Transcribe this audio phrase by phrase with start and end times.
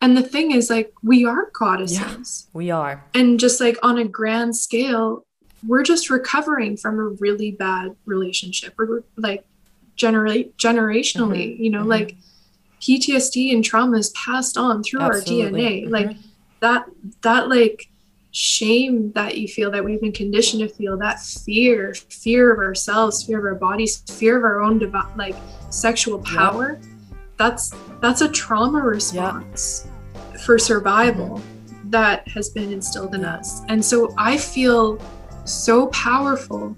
[0.00, 2.46] And the thing is, like, we are goddesses.
[2.48, 3.04] Yeah, we are.
[3.14, 5.26] And just like on a grand scale,
[5.66, 9.44] we're just recovering from a really bad relationship or like
[9.96, 11.62] generate generationally, mm-hmm.
[11.62, 11.90] you know, mm-hmm.
[11.90, 12.16] like
[12.80, 15.64] PTSD and trauma is passed on through Absolutely.
[15.64, 15.82] our DNA.
[15.82, 15.92] Mm-hmm.
[15.92, 16.16] Like
[16.60, 16.86] that,
[17.22, 17.90] that like
[18.32, 23.24] shame that you feel that we've been conditioned to feel that fear fear of ourselves
[23.24, 25.34] fear of our bodies fear of our own dev- like
[25.70, 26.88] sexual power yeah.
[27.36, 29.89] that's that's a trauma response yeah.
[30.44, 31.42] For survival
[31.84, 35.00] that has been instilled in us and so i feel
[35.44, 36.76] so powerful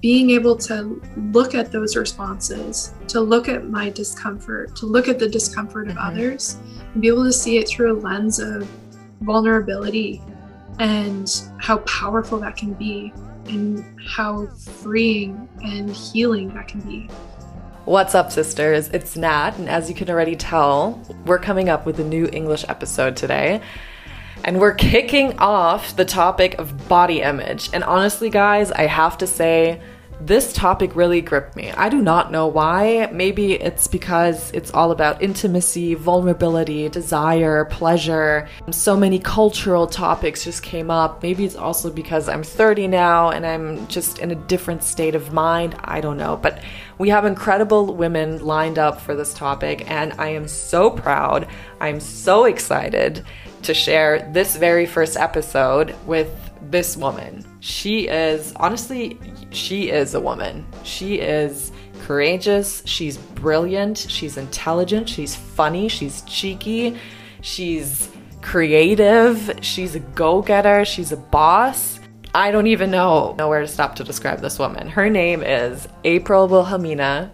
[0.00, 1.00] being able to
[1.32, 5.96] look at those responses to look at my discomfort to look at the discomfort of
[5.96, 6.06] mm-hmm.
[6.06, 6.56] others
[6.92, 8.68] and be able to see it through a lens of
[9.20, 10.22] vulnerability
[10.78, 13.12] and how powerful that can be
[13.46, 17.08] and how freeing and healing that can be.
[17.90, 18.86] What's up, sisters?
[18.90, 22.64] It's Nat, and as you can already tell, we're coming up with a new English
[22.68, 23.62] episode today.
[24.44, 27.68] And we're kicking off the topic of body image.
[27.72, 29.82] And honestly, guys, I have to say,
[30.20, 31.70] this topic really gripped me.
[31.72, 33.08] I do not know why.
[33.10, 38.48] Maybe it's because it's all about intimacy, vulnerability, desire, pleasure.
[38.70, 41.22] So many cultural topics just came up.
[41.22, 45.32] Maybe it's also because I'm 30 now and I'm just in a different state of
[45.32, 45.74] mind.
[45.84, 46.36] I don't know.
[46.36, 46.62] But
[46.98, 51.48] we have incredible women lined up for this topic, and I am so proud.
[51.80, 53.24] I'm so excited
[53.62, 57.44] to share this very first episode with this woman.
[57.60, 59.18] She is, honestly,
[59.50, 60.66] she is a woman.
[60.84, 66.96] She is courageous, she's brilliant, she's intelligent, she's funny, she's cheeky,
[67.40, 68.10] she's
[68.42, 72.00] creative, she's a go getter, she's a boss.
[72.34, 74.88] I don't even know, know where to stop to describe this woman.
[74.88, 77.32] Her name is April Wilhelmina.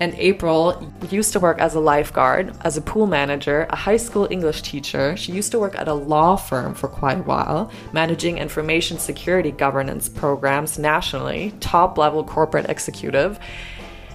[0.00, 4.26] And April used to work as a lifeguard, as a pool manager, a high school
[4.30, 5.14] English teacher.
[5.14, 9.50] She used to work at a law firm for quite a while, managing information security
[9.50, 13.38] governance programs nationally, top level corporate executive.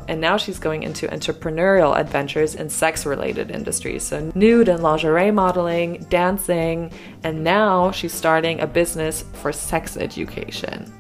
[0.08, 4.04] And now she's going into entrepreneurial adventures in sex related industries.
[4.04, 6.92] So, nude and lingerie modeling, dancing,
[7.24, 10.92] and now she's starting a business for sex education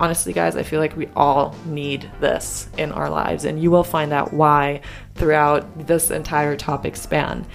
[0.00, 3.84] honestly, guys, I feel like we all need this in our lives, and you will
[3.84, 4.80] find out why
[5.14, 7.46] throughout this entire topic span.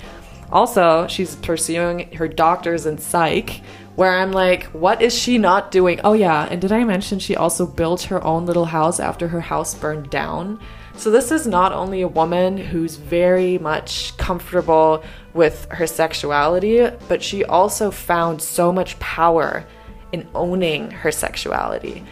[0.51, 3.61] Also, she's pursuing her doctor's in psych,
[3.95, 6.00] where I'm like, what is she not doing?
[6.03, 9.41] Oh, yeah, and did I mention she also built her own little house after her
[9.41, 10.59] house burned down?
[10.97, 17.23] So, this is not only a woman who's very much comfortable with her sexuality, but
[17.23, 19.66] she also found so much power
[20.12, 22.03] in owning her sexuality.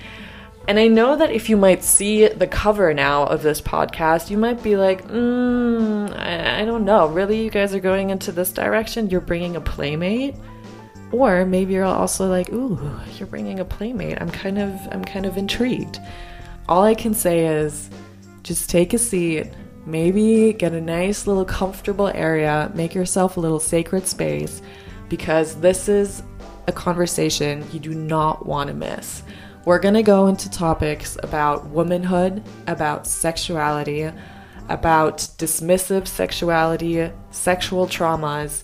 [0.67, 4.37] And I know that if you might see the cover now of this podcast, you
[4.37, 7.07] might be like, mm, I, I don't know.
[7.07, 9.09] Really, you guys are going into this direction?
[9.09, 10.35] You're bringing a playmate?
[11.11, 12.79] Or maybe you're also like, ooh,
[13.17, 14.21] you're bringing a playmate.
[14.21, 15.99] I'm kind of, I'm kind of intrigued.
[16.69, 17.89] All I can say is,
[18.43, 19.51] just take a seat.
[19.85, 22.71] Maybe get a nice little comfortable area.
[22.73, 24.61] Make yourself a little sacred space,
[25.09, 26.23] because this is
[26.67, 29.23] a conversation you do not want to miss.
[29.65, 34.11] We're going to go into topics about womanhood, about sexuality,
[34.67, 38.63] about dismissive sexuality, sexual traumas,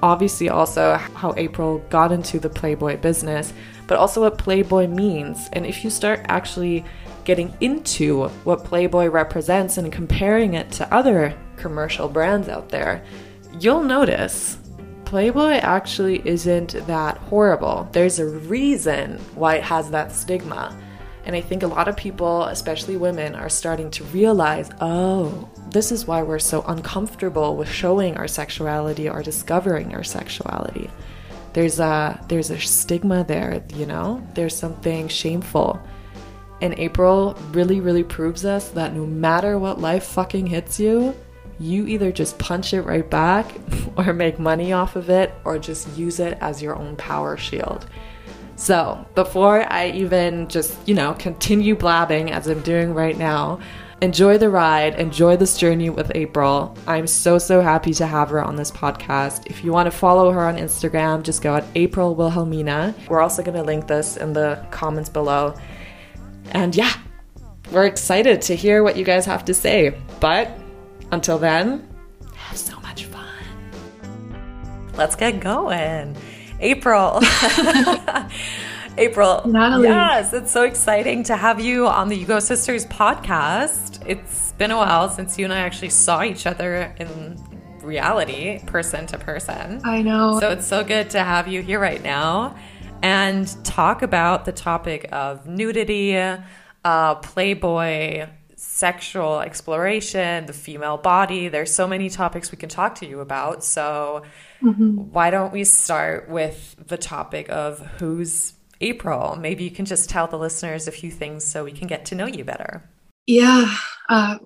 [0.00, 3.52] obviously, also how April got into the Playboy business,
[3.88, 5.48] but also what Playboy means.
[5.54, 6.84] And if you start actually
[7.24, 13.04] getting into what Playboy represents and comparing it to other commercial brands out there,
[13.58, 14.58] you'll notice
[15.08, 17.88] Playboy actually isn't that horrible.
[17.92, 20.78] There's a reason why it has that stigma.
[21.24, 25.92] And I think a lot of people, especially women, are starting to realize oh, this
[25.92, 30.90] is why we're so uncomfortable with showing our sexuality or discovering our sexuality.
[31.54, 34.22] There's a there's a stigma there, you know?
[34.34, 35.80] There's something shameful.
[36.60, 41.16] And April really really proves us that no matter what life fucking hits you,
[41.60, 43.52] you either just punch it right back
[43.96, 47.86] or make money off of it or just use it as your own power shield.
[48.56, 53.60] So, before I even just, you know, continue blabbing as I'm doing right now,
[54.00, 56.76] enjoy the ride, enjoy this journey with April.
[56.86, 59.46] I'm so, so happy to have her on this podcast.
[59.46, 62.94] If you want to follow her on Instagram, just go at April Wilhelmina.
[63.08, 65.54] We're also going to link this in the comments below.
[66.50, 66.94] And yeah,
[67.70, 69.96] we're excited to hear what you guys have to say.
[70.20, 70.50] But
[71.10, 71.88] until then,
[72.34, 73.26] have so much fun.
[74.94, 76.16] Let's get going.
[76.60, 77.20] April.
[78.98, 79.42] April.
[79.46, 79.88] Natalie.
[79.88, 84.02] Yes, it's so exciting to have you on the You Sisters podcast.
[84.06, 87.36] It's been a while since you and I actually saw each other in
[87.82, 89.80] reality, person to person.
[89.84, 90.40] I know.
[90.40, 92.56] So it's so good to have you here right now
[93.02, 96.16] and talk about the topic of nudity,
[96.84, 98.26] uh, Playboy,
[98.58, 101.46] sexual exploration, the female body.
[101.46, 103.62] There's so many topics we can talk to you about.
[103.62, 104.22] So
[104.60, 104.96] mm-hmm.
[105.12, 109.36] why don't we start with the topic of who's April?
[109.36, 112.16] Maybe you can just tell the listeners a few things so we can get to
[112.16, 112.82] know you better.
[113.28, 113.72] Yeah.
[114.08, 114.38] Uh,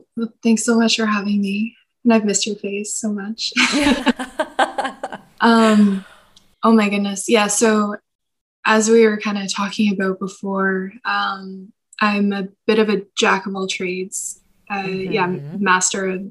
[0.42, 1.74] thanks so much for having me.
[2.04, 3.54] And I've missed your face so much.
[5.40, 6.04] um,
[6.62, 7.30] oh my goodness.
[7.30, 7.46] Yeah.
[7.46, 7.96] So,
[8.64, 13.46] as we were kind of talking about before, um, I'm a bit of a jack
[13.46, 14.40] of all trades.
[14.68, 15.12] Uh, mm-hmm.
[15.12, 15.26] Yeah,
[15.58, 16.30] master of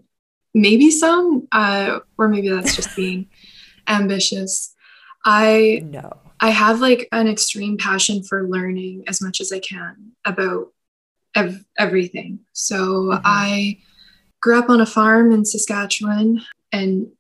[0.54, 3.28] maybe some, uh, or maybe that's just being
[3.88, 4.76] ambitious.
[5.26, 6.18] I no.
[6.40, 10.74] I have like an extreme passion for learning as much as I can about
[11.36, 12.40] ev- everything.
[12.52, 13.22] So mm-hmm.
[13.24, 13.78] I
[14.42, 16.42] grew up on a farm in Saskatchewan
[16.72, 17.12] and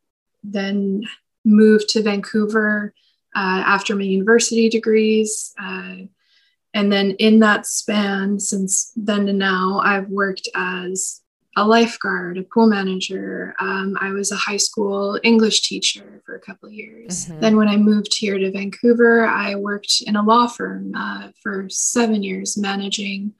[0.43, 1.03] then
[1.45, 2.93] moved to Vancouver
[3.35, 5.53] uh, after my university degrees.
[5.61, 6.07] Uh,
[6.73, 11.21] and then in that span, since then to now, I've worked as
[11.57, 13.53] a lifeguard, a pool manager.
[13.59, 17.25] Um, I was a high school English teacher for a couple of years.
[17.25, 17.39] Mm-hmm.
[17.41, 21.67] Then, when I moved here to Vancouver, I worked in a law firm uh, for
[21.69, 23.33] seven years, managing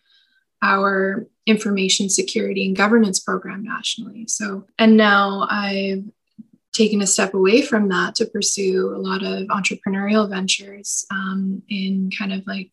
[0.62, 4.28] our information security and governance program nationally.
[4.28, 6.04] So, and now I've
[6.74, 12.12] taken a step away from that to pursue a lot of entrepreneurial ventures um, in
[12.18, 12.72] kind of like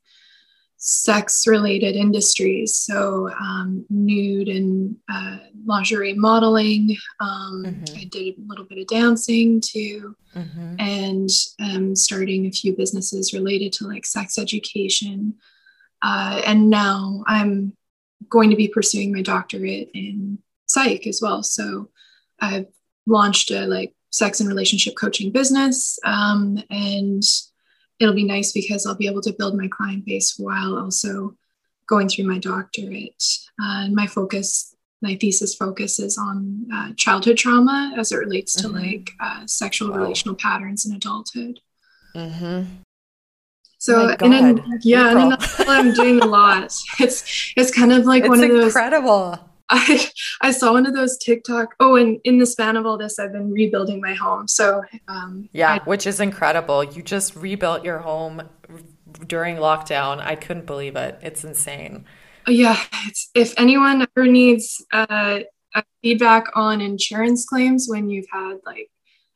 [0.79, 2.77] sex related industries.
[2.77, 6.97] So, um, nude and uh, lingerie modeling.
[7.21, 7.97] Um, mm-hmm.
[7.97, 10.77] I did a little bit of dancing too, mm-hmm.
[10.79, 11.31] and
[11.61, 15.35] um, starting a few businesses related to like sex education.
[16.01, 17.77] Uh, and now I'm
[18.29, 21.43] going to be pursuing my doctorate in psych as well.
[21.43, 21.91] So
[22.41, 22.67] I've
[23.07, 25.99] launched a like sex and relationship coaching business.
[26.05, 27.23] Um, and
[28.01, 31.37] it'll be nice because I'll be able to build my client base while also
[31.87, 33.23] going through my doctorate.
[33.61, 38.55] Uh, and my focus, my thesis focus is on uh, childhood trauma as it relates
[38.57, 38.77] to mm-hmm.
[38.79, 39.99] like uh, sexual wow.
[39.99, 41.61] relational patterns in adulthood.
[42.15, 42.65] Mm-hmm.
[43.81, 45.33] So, oh and yeah, April.
[45.33, 46.75] and I'm doing a lot.
[47.01, 49.39] It's it's kind of like it's one of those incredible.
[49.71, 50.09] I
[50.41, 51.75] I saw one of those TikTok.
[51.79, 54.49] Oh, and in the span of all this, I've been rebuilding my home.
[54.49, 56.83] So um, yeah, I, which is incredible.
[56.83, 58.49] You just rebuilt your home
[59.27, 60.21] during lockdown.
[60.21, 61.19] I couldn't believe it.
[61.23, 62.07] It's insane.
[62.47, 65.41] Yeah, it's, if anyone ever needs uh,
[66.03, 68.91] feedback on insurance claims when you've had like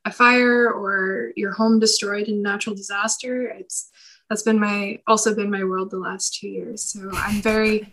[0.05, 3.91] a fire or your home destroyed in natural disaster, it's
[4.29, 6.83] that's been my also been my world the last two years.
[6.85, 7.89] So I'm very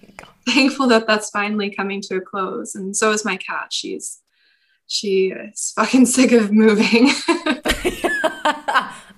[0.48, 2.76] thankful that that's finally coming to a close.
[2.76, 3.72] And so is my cat.
[3.72, 4.22] She's
[4.88, 7.10] she is fucking sick of moving.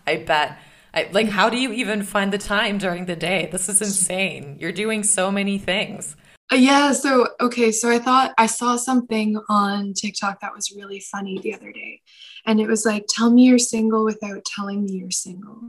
[0.07, 0.57] I bet.
[0.93, 3.47] I, like, how do you even find the time during the day?
[3.49, 4.57] This is insane.
[4.59, 6.17] You're doing so many things.
[6.51, 6.91] Uh, yeah.
[6.91, 7.71] So, okay.
[7.71, 12.01] So I thought I saw something on TikTok that was really funny the other day.
[12.45, 15.61] And it was like, tell me you're single without telling me you're single.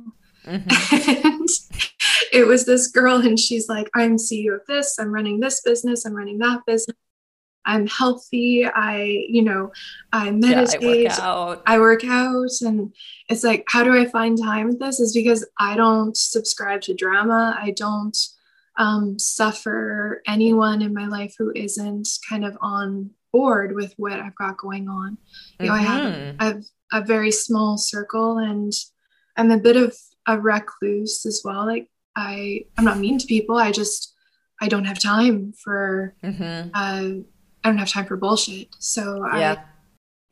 [0.47, 1.27] Mm-hmm.
[1.27, 1.49] and
[2.33, 6.05] it was this girl, and she's like, I'm CEO of this, I'm running this business,
[6.05, 6.97] I'm running that business.
[7.65, 8.67] I'm healthy.
[8.67, 9.73] I, you know,
[10.13, 11.05] I meditate.
[11.05, 12.51] Yeah, I, work I work out.
[12.61, 12.93] And
[13.29, 15.01] it's like, how do I find time with this?
[15.01, 17.57] Is because I don't subscribe to drama.
[17.61, 18.17] I don't
[18.77, 24.35] um, suffer anyone in my life who isn't kind of on board with what I've
[24.35, 25.19] got going on.
[25.59, 25.81] You know, mm-hmm.
[25.81, 26.37] I have, mm-hmm.
[26.41, 28.73] I have a very small circle and
[29.37, 31.67] I'm a bit of a recluse as well.
[31.67, 33.57] Like I, I'm not mean to people.
[33.57, 34.15] I just,
[34.61, 36.71] I don't have time for, mm-hmm.
[36.75, 37.23] uh,
[37.65, 38.69] I don't have time for bullshit.
[38.79, 39.65] So yeah.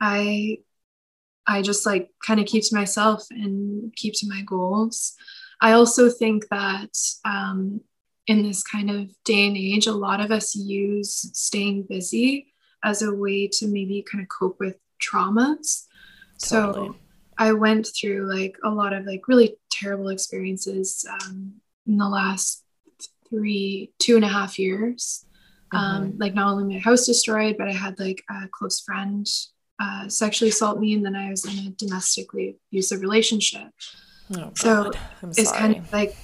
[0.01, 0.59] I,
[1.47, 5.15] I, I just like kind of keep to myself and keep to my goals.
[5.61, 7.81] I also think that um,
[8.27, 12.55] in this kind of day and age, a lot of us use staying busy
[12.85, 15.87] as a way to maybe kind of cope with traumas.
[16.41, 16.89] Totally.
[16.89, 16.97] So
[17.41, 21.55] I went through like a lot of like really terrible experiences um,
[21.87, 22.63] in the last
[23.31, 25.25] three, two and a half years.
[25.73, 26.19] Um, mm-hmm.
[26.19, 29.27] like not only my house destroyed, but I had like a close friend
[29.81, 33.69] uh, sexually assault me, and then I was in a domestically abusive relationship.
[34.37, 34.91] Oh, so
[35.23, 35.59] it's sorry.
[35.59, 36.15] kind of like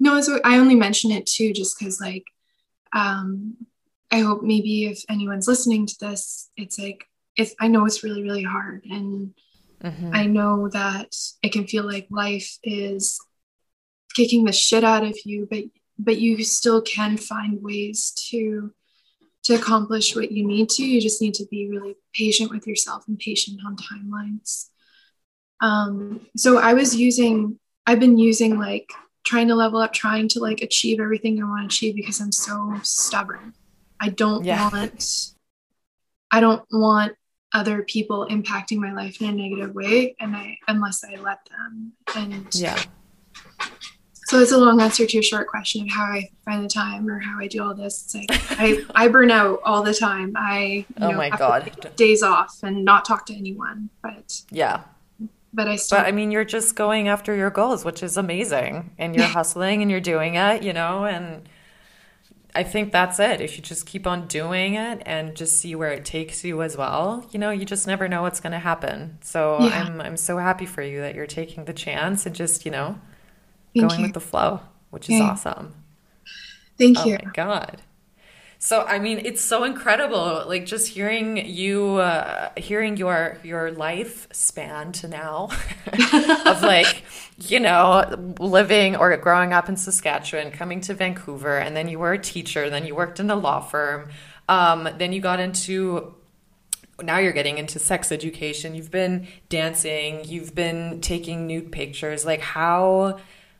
[0.00, 2.24] no, so I only mention it too, just because like
[2.92, 3.56] um,
[4.10, 7.04] I hope maybe if anyone's listening to this, it's like
[7.36, 9.34] if I know it's really really hard and
[9.82, 10.10] Mm-hmm.
[10.12, 13.18] I know that it can feel like life is
[14.14, 15.64] kicking the shit out of you, but
[16.00, 18.72] but you still can find ways to
[19.44, 20.84] to accomplish what you need to.
[20.84, 24.68] You just need to be really patient with yourself and patient on timelines.
[25.60, 28.90] Um, so I was using, I've been using like
[29.24, 32.32] trying to level up, trying to like achieve everything I want to achieve because I'm
[32.32, 33.54] so stubborn.
[34.00, 34.68] I don't yeah.
[34.70, 35.32] want,
[36.30, 37.14] I don't want
[37.52, 41.92] other people impacting my life in a negative way and I unless I let them.
[42.14, 42.80] And yeah.
[44.26, 47.08] So it's a long answer to a short question of how I find the time
[47.08, 48.02] or how I do all this.
[48.02, 50.34] It's like I, I burn out all the time.
[50.36, 53.88] I oh know, my god days off and not talk to anyone.
[54.02, 54.82] But yeah,
[55.54, 55.98] but I still.
[55.98, 59.80] But I mean, you're just going after your goals, which is amazing, and you're hustling
[59.80, 61.48] and you're doing it, you know, and
[62.54, 63.40] I think that's it.
[63.40, 66.76] If you just keep on doing it and just see where it takes you as
[66.76, 69.18] well, you know, you just never know what's going to happen.
[69.20, 69.84] So yeah.
[69.84, 72.98] I'm I'm so happy for you that you're taking the chance and just you know
[73.74, 74.06] Thank going you.
[74.06, 75.74] with the flow, which is awesome.
[76.78, 77.18] Thank oh you.
[77.20, 77.82] Oh my god.
[78.60, 80.44] So I mean, it's so incredible.
[80.46, 85.50] Like just hearing you, uh, hearing your your life span to now,
[86.46, 87.04] of like,
[87.38, 92.12] you know, living or growing up in Saskatchewan, coming to Vancouver, and then you were
[92.14, 94.10] a teacher, then you worked in a law firm,
[94.48, 96.14] um, then you got into
[97.00, 102.40] now you're getting into sex education you've been dancing you've been taking nude pictures like
[102.40, 103.16] how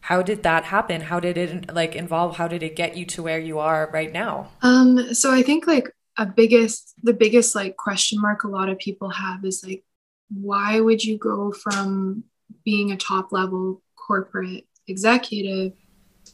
[0.09, 3.23] how did that happen how did it like involve how did it get you to
[3.23, 7.77] where you are right now um so i think like a biggest the biggest like
[7.77, 9.85] question mark a lot of people have is like
[10.31, 12.25] why would you go from
[12.65, 15.75] being a top level corporate executive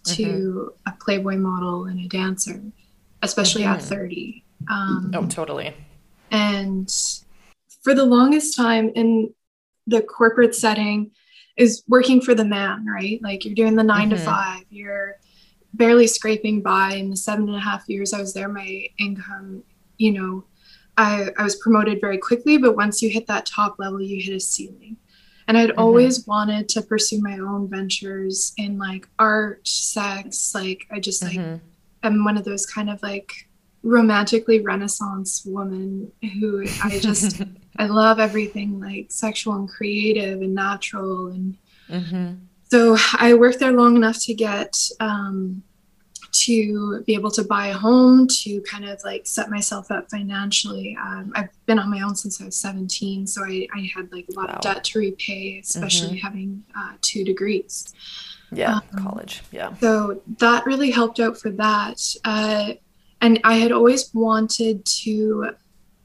[0.04, 0.90] to mm-hmm.
[0.90, 2.62] a playboy model and a dancer
[3.22, 3.72] especially mm-hmm.
[3.72, 5.74] at 30 um oh totally
[6.30, 6.88] and
[7.82, 9.34] for the longest time in
[9.88, 11.10] the corporate setting
[11.56, 13.20] is working for the man, right?
[13.22, 14.10] Like you're doing the 9 mm-hmm.
[14.10, 15.18] to five, you're
[15.74, 16.94] barely scraping by.
[16.94, 19.62] In the seven and a half years I was there, my income,
[19.98, 20.44] you know,
[20.96, 24.34] I, I was promoted very quickly, but once you hit that top level, you hit
[24.34, 24.96] a ceiling.
[25.46, 25.78] And I'd mm-hmm.
[25.78, 30.54] always wanted to pursue my own ventures in like art, sex.
[30.54, 31.64] Like I just like mm-hmm.
[32.02, 33.48] am one of those kind of like
[33.84, 36.10] romantically renaissance woman
[36.40, 37.42] who I just
[37.76, 41.56] I love everything like sexual and creative and natural and
[41.88, 42.34] mm-hmm.
[42.68, 45.62] so I worked there long enough to get um,
[46.34, 50.96] to be able to buy a home to kind of like set myself up financially.
[51.00, 54.26] Um, I've been on my own since I was 17, so I, I had like
[54.28, 54.54] a lot wow.
[54.56, 56.26] of debt to repay, especially mm-hmm.
[56.26, 57.94] having uh, two degrees.
[58.50, 59.42] Yeah, um, college.
[59.52, 59.74] Yeah.
[59.74, 62.00] So that really helped out for that.
[62.24, 62.74] Uh,
[63.24, 65.52] and I had always wanted to,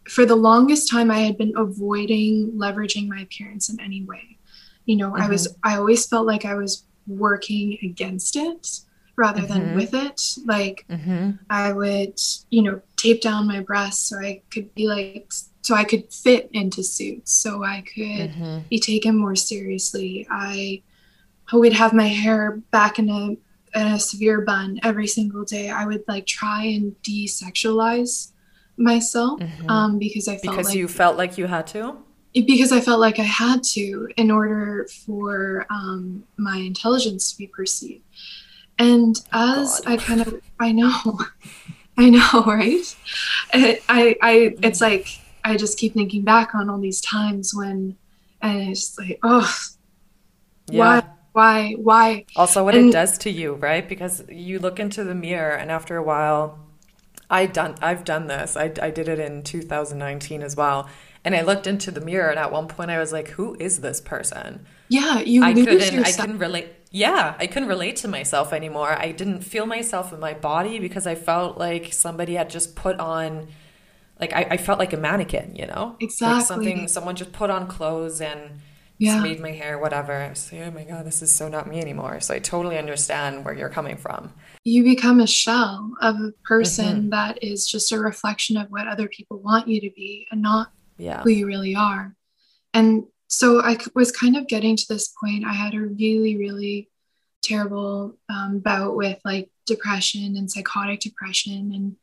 [0.07, 4.37] for the longest time, I had been avoiding leveraging my appearance in any way.
[4.85, 5.23] You know, mm-hmm.
[5.23, 5.59] I was, mm-hmm.
[5.69, 8.79] I always felt like I was working against it
[9.17, 9.53] rather mm-hmm.
[9.53, 10.37] than with it.
[10.45, 11.31] Like mm-hmm.
[11.49, 12.21] I would,
[12.51, 15.29] you know, tape down my breasts so I could be like,
[15.61, 18.59] so I could fit into suits, so I could mm-hmm.
[18.69, 20.25] be taken more seriously.
[20.31, 20.83] I
[21.51, 23.35] would have my hair back in a
[23.73, 28.31] a severe bun every single day, I would like try and desexualize
[28.77, 29.69] myself mm-hmm.
[29.69, 31.97] um, because I felt because like, you felt like you had to.
[32.33, 37.47] Because I felt like I had to in order for um, my intelligence to be
[37.47, 38.03] perceived.
[38.77, 39.93] And as God.
[39.93, 41.19] I kind of, I know,
[41.97, 42.95] I know, right?
[43.53, 45.07] I, I, I, it's like
[45.43, 47.97] I just keep thinking back on all these times when,
[48.41, 49.53] and it's like, oh,
[50.69, 50.79] yeah.
[50.79, 51.03] why?
[51.39, 52.25] Why why?
[52.35, 53.87] Also what and, it does to you right?
[53.87, 56.59] Because you look into the mirror and after a while
[57.29, 58.57] i done i've done this.
[58.57, 60.89] I, I did it in 2019 as well.
[61.23, 63.79] And i looked into the mirror and at one point i was like who is
[63.79, 64.65] this person?
[64.89, 66.07] Yeah you i couldn't yourself.
[66.07, 68.91] i couldn't relate yeah i couldn't relate to myself anymore.
[69.07, 72.99] I didn't feel myself in my body because i felt like somebody had just put
[72.99, 73.47] on
[74.19, 75.95] like i, I felt like a mannequin you know?
[75.99, 76.37] Exactly.
[76.37, 78.59] like something someone just put on clothes and
[78.99, 79.21] yeah.
[79.21, 80.13] made my hair, whatever.
[80.13, 82.19] I oh my God, this is so not me anymore.
[82.19, 84.33] So I totally understand where you're coming from.
[84.65, 87.09] You become a shell of a person mm-hmm.
[87.09, 90.71] that is just a reflection of what other people want you to be and not
[90.97, 91.23] yeah.
[91.23, 92.13] who you really are.
[92.73, 95.45] And so I was kind of getting to this point.
[95.45, 96.89] I had a really, really
[97.41, 101.95] terrible um, bout with like depression and psychotic depression and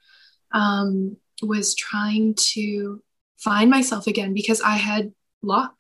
[0.52, 3.02] um, was trying to
[3.36, 5.12] find myself again because I had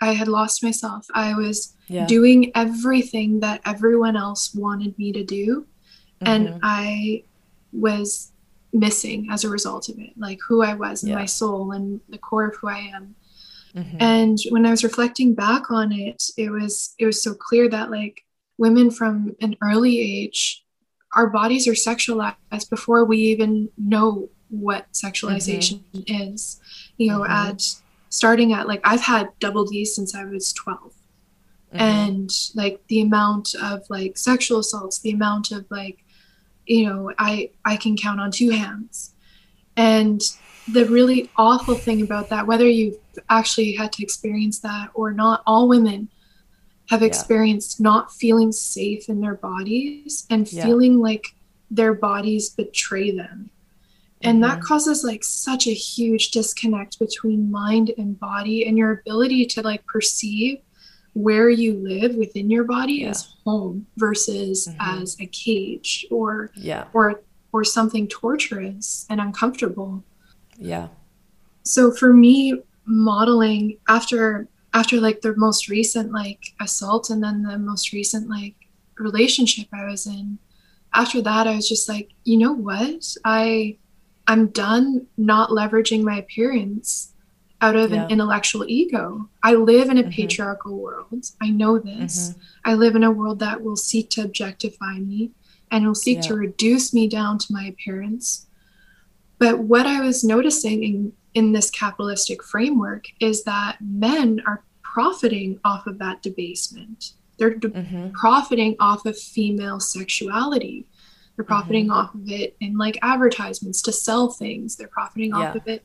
[0.00, 1.06] I had lost myself.
[1.14, 2.06] I was yeah.
[2.06, 5.66] doing everything that everyone else wanted me to do
[6.20, 6.26] mm-hmm.
[6.26, 7.24] and I
[7.72, 8.32] was
[8.72, 11.18] missing as a result of it, like who I was and yeah.
[11.18, 13.14] my soul and the core of who I am.
[13.74, 13.96] Mm-hmm.
[14.00, 17.90] And when I was reflecting back on it, it was it was so clear that
[17.90, 18.24] like
[18.58, 20.64] women from an early age,
[21.14, 26.30] our bodies are sexualized before we even know what sexualization mm-hmm.
[26.32, 26.60] is.
[26.96, 27.32] You know, mm-hmm.
[27.50, 27.62] at
[28.16, 30.80] starting at like I've had double D since I was 12.
[30.82, 31.78] Mm-hmm.
[31.78, 36.02] And like the amount of like sexual assaults, the amount of like,
[36.64, 39.12] you know, I I can count on two hands.
[39.76, 40.20] And
[40.72, 42.96] the really awful thing about that, whether you've
[43.28, 46.08] actually had to experience that or not, all women
[46.88, 47.84] have experienced yeah.
[47.84, 50.64] not feeling safe in their bodies and yeah.
[50.64, 51.26] feeling like
[51.70, 53.50] their bodies betray them.
[54.22, 54.50] And mm-hmm.
[54.50, 59.62] that causes like such a huge disconnect between mind and body and your ability to
[59.62, 60.58] like perceive
[61.12, 63.08] where you live within your body yeah.
[63.08, 65.02] as home versus mm-hmm.
[65.02, 70.04] as a cage or yeah or or something torturous and uncomfortable.
[70.58, 70.88] Yeah.
[71.62, 77.58] So for me modeling after after like the most recent like assault and then the
[77.58, 78.54] most recent like
[78.98, 80.38] relationship I was in,
[80.92, 83.16] after that I was just like, you know what?
[83.24, 83.78] I
[84.26, 87.12] I'm done not leveraging my appearance
[87.60, 88.04] out of yeah.
[88.04, 89.28] an intellectual ego.
[89.42, 90.10] I live in a mm-hmm.
[90.10, 91.24] patriarchal world.
[91.40, 92.30] I know this.
[92.30, 92.40] Mm-hmm.
[92.64, 95.30] I live in a world that will seek to objectify me
[95.70, 96.28] and will seek yeah.
[96.28, 98.46] to reduce me down to my appearance.
[99.38, 105.60] But what I was noticing in, in this capitalistic framework is that men are profiting
[105.64, 107.12] off of that debasement.
[107.38, 108.10] They're de- mm-hmm.
[108.10, 110.86] profiting off of female sexuality.
[111.36, 111.92] They're profiting mm-hmm.
[111.92, 114.76] off of it in like advertisements to sell things.
[114.76, 115.36] They're profiting yeah.
[115.36, 115.84] off of it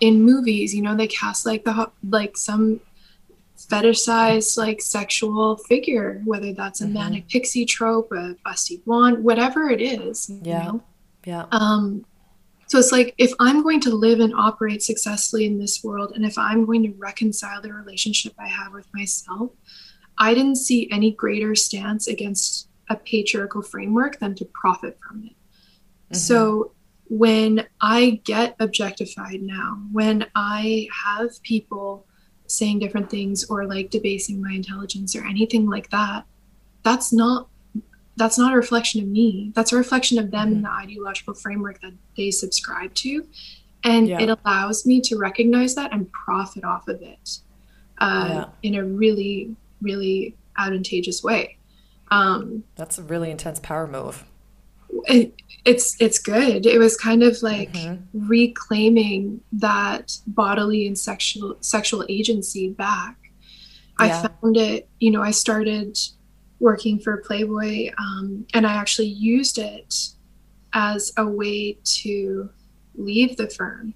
[0.00, 0.74] in movies.
[0.74, 2.80] You know, they cast like the like some
[3.56, 6.94] fetishized like sexual figure, whether that's a mm-hmm.
[6.94, 10.30] manic pixie trope, a busty blonde, whatever it is.
[10.42, 10.64] Yeah.
[10.64, 10.82] Know?
[11.24, 11.46] Yeah.
[11.50, 12.04] Um,
[12.68, 16.24] so it's like if I'm going to live and operate successfully in this world, and
[16.24, 19.52] if I'm going to reconcile the relationship I have with myself,
[20.18, 25.32] I didn't see any greater stance against a patriarchal framework than to profit from it.
[25.32, 26.14] Mm-hmm.
[26.16, 26.72] So
[27.08, 32.06] when I get objectified now, when I have people
[32.46, 36.24] saying different things or like debasing my intelligence or anything like that,
[36.82, 37.48] that's not
[38.16, 39.52] that's not a reflection of me.
[39.54, 40.56] That's a reflection of them mm-hmm.
[40.56, 43.26] and the ideological framework that they subscribe to.
[43.84, 44.20] And yeah.
[44.20, 47.40] it allows me to recognize that and profit off of it
[47.98, 48.44] uh, yeah.
[48.62, 51.58] in a really, really advantageous way.
[52.10, 54.24] Um, That's a really intense power move.
[55.08, 56.64] It, it's it's good.
[56.64, 58.28] It was kind of like mm-hmm.
[58.28, 63.16] reclaiming that bodily and sexual sexual agency back.
[63.98, 64.06] Yeah.
[64.06, 64.88] I found it.
[65.00, 65.98] You know, I started
[66.60, 70.10] working for Playboy, um, and I actually used it
[70.72, 72.48] as a way to
[72.94, 73.94] leave the firm.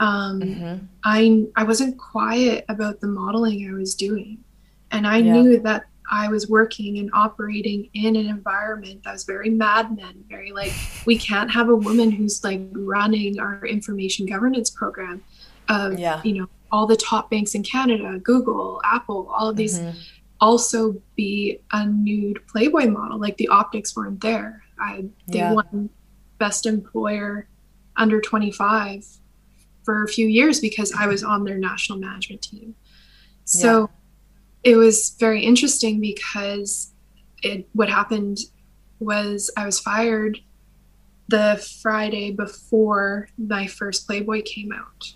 [0.00, 0.86] Um, mm-hmm.
[1.04, 4.42] I I wasn't quiet about the modeling I was doing,
[4.90, 5.32] and I yeah.
[5.32, 10.24] knew that I was working and operating in an environment that was very Mad Men,
[10.28, 10.72] very like
[11.06, 15.24] we can't have a woman who's like running our information governance program
[15.68, 16.20] of yeah.
[16.22, 19.98] you know all the top banks in Canada, Google, Apple, all of these mm-hmm
[20.40, 23.18] also be a nude Playboy model.
[23.18, 24.62] Like the optics weren't there.
[24.78, 25.52] I they yeah.
[25.52, 25.88] won
[26.38, 27.48] best employer
[27.96, 29.06] under 25
[29.84, 32.74] for a few years because I was on their national management team.
[33.44, 33.86] So yeah.
[34.64, 36.92] It was very interesting because
[37.42, 38.38] it what happened
[38.98, 40.40] was I was fired
[41.28, 45.14] the Friday before my first Playboy came out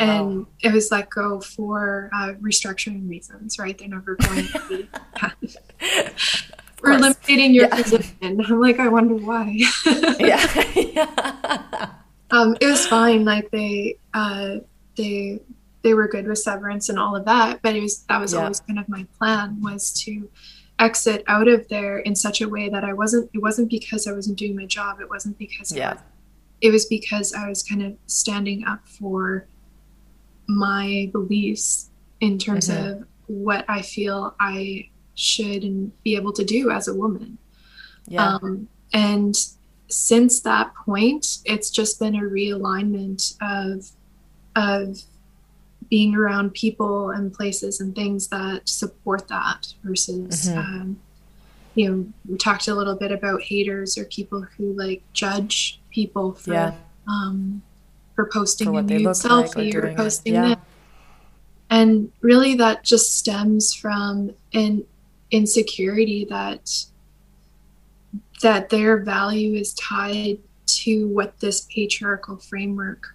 [0.00, 0.46] and wow.
[0.62, 3.76] it was let go for uh, restructuring reasons, right?
[3.76, 4.88] They're never going to be.
[6.82, 7.82] We're eliminating your yeah.
[7.82, 8.16] position.
[8.22, 9.58] I'm like, I wonder why.
[10.18, 10.72] yeah.
[10.74, 11.90] yeah.
[12.30, 13.26] Um, it was fine.
[13.26, 14.56] Like they, uh,
[14.96, 15.40] they,
[15.82, 17.60] they were good with severance and all of that.
[17.62, 18.40] But it was that was yeah.
[18.40, 20.30] always kind of my plan was to
[20.78, 23.30] exit out of there in such a way that I wasn't.
[23.32, 25.00] It wasn't because I wasn't doing my job.
[25.00, 25.98] It wasn't because yeah.
[26.60, 29.46] it was because I was kind of standing up for
[30.48, 31.90] my beliefs
[32.20, 33.02] in terms mm-hmm.
[33.02, 37.38] of what I feel I should and be able to do as a woman.
[38.06, 38.38] Yeah.
[38.42, 39.36] Um, and
[39.88, 43.90] since that point, it's just been a realignment of
[44.56, 45.02] of
[45.90, 50.58] being around people and places and things that support that versus mm-hmm.
[50.58, 51.00] um,
[51.74, 56.32] you know we talked a little bit about haters or people who like judge people
[56.32, 56.74] for yeah.
[57.08, 57.60] um,
[58.14, 60.54] for posting for a nude selfie like or, or, posting yeah.
[61.72, 64.84] And really that just stems from an
[65.30, 66.84] insecurity that
[68.42, 73.14] that their value is tied to what this patriarchal framework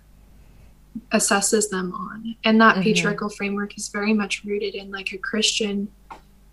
[1.12, 2.36] assesses them on.
[2.44, 2.84] And that mm-hmm.
[2.84, 5.88] patriarchal framework is very much rooted in like a Christian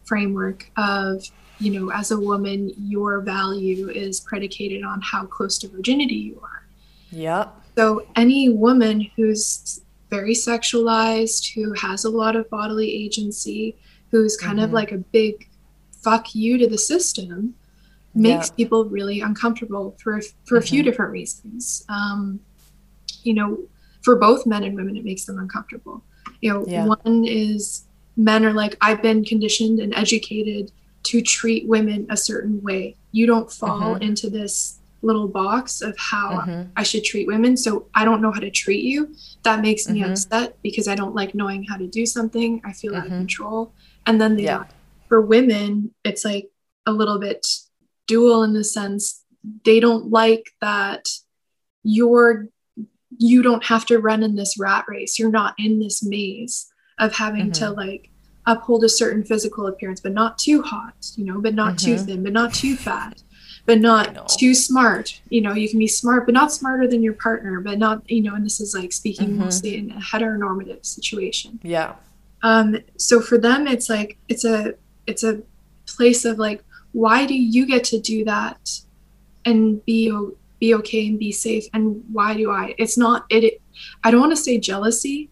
[0.05, 1.25] framework of,
[1.59, 6.41] you know, as a woman, your value is predicated on how close to virginity you
[6.43, 6.67] are.
[7.11, 7.55] Yep.
[7.77, 13.77] So any woman who's very sexualized, who has a lot of bodily agency,
[14.11, 14.65] who's kind mm-hmm.
[14.65, 15.49] of like a big
[16.03, 17.55] fuck you to the system,
[18.15, 18.55] makes yeah.
[18.57, 20.57] people really uncomfortable for for mm-hmm.
[20.57, 20.91] a few mm-hmm.
[20.91, 21.85] different reasons.
[21.89, 22.41] Um,
[23.23, 23.59] you know,
[24.03, 26.03] for both men and women, it makes them uncomfortable.
[26.41, 26.87] You know, yeah.
[26.87, 27.85] one is
[28.17, 30.73] men are like, I've been conditioned and educated
[31.05, 32.97] to treat women a certain way.
[33.13, 34.03] You don't fall mm-hmm.
[34.03, 36.71] into this little box of how mm-hmm.
[36.77, 37.57] I should treat women.
[37.57, 39.15] So I don't know how to treat you.
[39.43, 40.13] That makes me mm-hmm.
[40.13, 42.61] upset because I don't like knowing how to do something.
[42.65, 43.21] I feel out of mm-hmm.
[43.21, 43.73] control.
[44.07, 44.65] And then the yeah.
[45.09, 46.51] for women, it's like
[46.87, 47.47] a little bit
[48.07, 49.25] dual in the sense
[49.65, 51.09] they don't like that
[51.83, 52.49] you're
[53.19, 55.19] you don't have to run in this rat race.
[55.19, 57.79] You're not in this maze of having to mm-hmm.
[57.79, 58.11] like
[58.47, 62.05] uphold a certain physical appearance, but not too hot, you know, but not too mm-hmm.
[62.05, 63.23] thin, but not too fat
[63.65, 65.21] but not too smart.
[65.29, 68.23] You know, you can be smart, but not smarter than your partner, but not, you
[68.23, 69.41] know, and this is like speaking mm-hmm.
[69.41, 71.61] mostly in a heteronormative situation.
[71.63, 71.95] Yeah.
[72.43, 74.75] Um, so for them, it's like, it's a,
[75.07, 75.43] it's a
[75.87, 78.81] place of like, why do you get to do that
[79.45, 80.11] and be,
[80.63, 81.65] be okay and be safe?
[81.75, 83.63] And why do I, it's not, it, it
[84.05, 85.31] I don't want to say jealousy.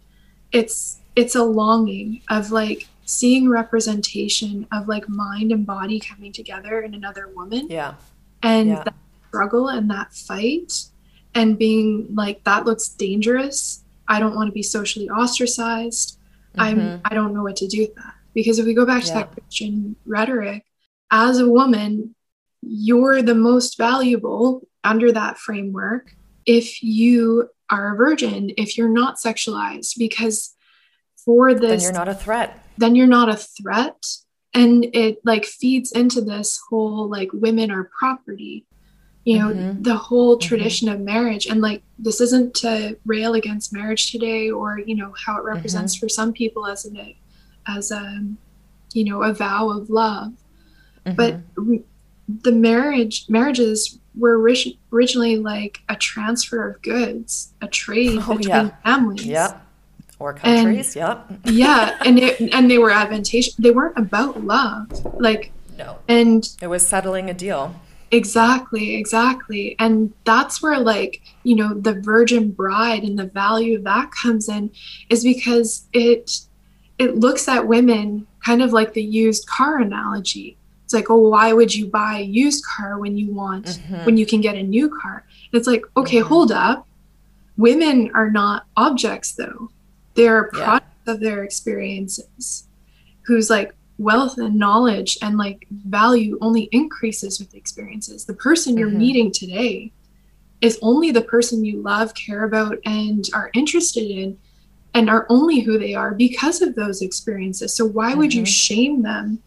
[0.52, 6.82] It's, it's a longing of like, seeing representation of like mind and body coming together
[6.82, 7.66] in another woman.
[7.68, 7.94] Yeah
[8.42, 8.82] and yeah.
[8.84, 8.94] that
[9.28, 10.72] struggle and that fight
[11.34, 16.18] and being like that looks dangerous i don't want to be socially ostracized
[16.56, 16.60] mm-hmm.
[16.60, 19.08] i'm i don't know what to do with that because if we go back to
[19.08, 19.14] yeah.
[19.14, 20.64] that christian rhetoric
[21.10, 22.14] as a woman
[22.62, 26.14] you're the most valuable under that framework
[26.46, 30.54] if you are a virgin if you're not sexualized because
[31.24, 34.04] for this then you're not a threat then you're not a threat
[34.54, 38.66] and it like feeds into this whole like women are property
[39.24, 39.82] you know mm-hmm.
[39.82, 40.48] the whole mm-hmm.
[40.48, 40.96] tradition mm-hmm.
[40.96, 45.36] of marriage and like this isn't to rail against marriage today or you know how
[45.36, 46.06] it represents mm-hmm.
[46.06, 47.16] for some people as a,
[47.68, 48.24] as a
[48.92, 50.32] you know a vow of love
[51.16, 51.76] but mm-hmm.
[52.42, 58.76] the marriage marriages were originally like a transfer of goods a trade oh, between yeah.
[58.84, 59.60] families yeah
[60.20, 60.94] or countries.
[60.94, 61.40] And, yep.
[61.46, 63.54] yeah, and it, and they were advantageous.
[63.54, 65.98] They weren't about love, like no.
[66.06, 67.74] And it was settling a deal.
[68.12, 69.76] Exactly, exactly.
[69.78, 74.48] And that's where like, you know, the virgin bride and the value of that comes
[74.48, 74.70] in
[75.08, 76.40] is because it
[76.98, 80.56] it looks at women kind of like the used car analogy.
[80.90, 84.04] It's like, oh, why would you buy a used car when you want mm-hmm.
[84.04, 85.24] when you can get a new car?
[85.52, 86.26] And it's like, okay, mm-hmm.
[86.26, 86.84] hold up.
[87.56, 89.70] Women are not objects though.
[90.14, 91.14] They're products yeah.
[91.14, 92.66] of their experiences,
[93.22, 98.24] whose like wealth and knowledge and like value only increases with experiences.
[98.24, 98.98] The person you're mm-hmm.
[98.98, 99.92] meeting today
[100.60, 104.36] is only the person you love, care about, and are interested in,
[104.94, 107.76] and are only who they are because of those experiences.
[107.76, 108.46] So why would you mm-hmm.
[108.46, 109.40] shame them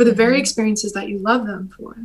[0.00, 0.16] for the mm-hmm.
[0.16, 1.96] very experiences that you love them for?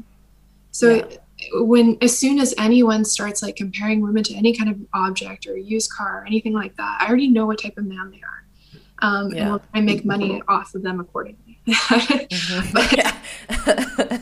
[0.72, 1.18] So yeah
[1.54, 5.58] when as soon as anyone starts like comparing women to any kind of object or
[5.58, 8.44] used car or anything like that, I already know what type of man they are.
[9.00, 9.42] Um, yeah.
[9.42, 11.60] and we'll try and make money off of them accordingly.
[11.68, 12.74] mm-hmm.
[13.68, 14.22] but,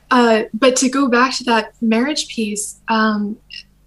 [0.10, 3.38] uh, but to go back to that marriage piece, um,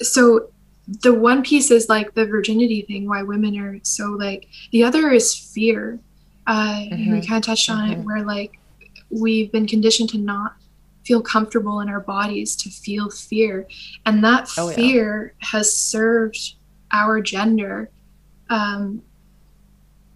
[0.02, 0.50] so
[0.88, 5.10] the one piece is like the virginity thing, why women are so like, the other
[5.10, 6.00] is fear.
[6.48, 7.14] Uh, mm-hmm.
[7.14, 8.02] We kind of touched on mm-hmm.
[8.02, 8.61] it where like
[9.12, 10.56] we've been conditioned to not
[11.06, 13.68] feel comfortable in our bodies to feel fear
[14.06, 15.48] and that oh, fear yeah.
[15.52, 16.56] has served
[16.92, 17.90] our gender
[18.50, 19.02] um,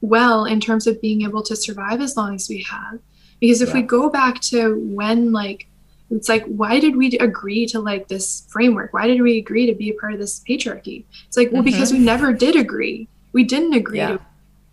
[0.01, 2.99] well in terms of being able to survive as long as we have
[3.39, 3.75] because if yeah.
[3.75, 5.67] we go back to when like
[6.11, 9.73] it's like why did we agree to like this framework why did we agree to
[9.73, 11.71] be a part of this patriarchy it's like well mm-hmm.
[11.71, 14.09] because we never did agree we didn't agree yeah.
[14.09, 14.19] to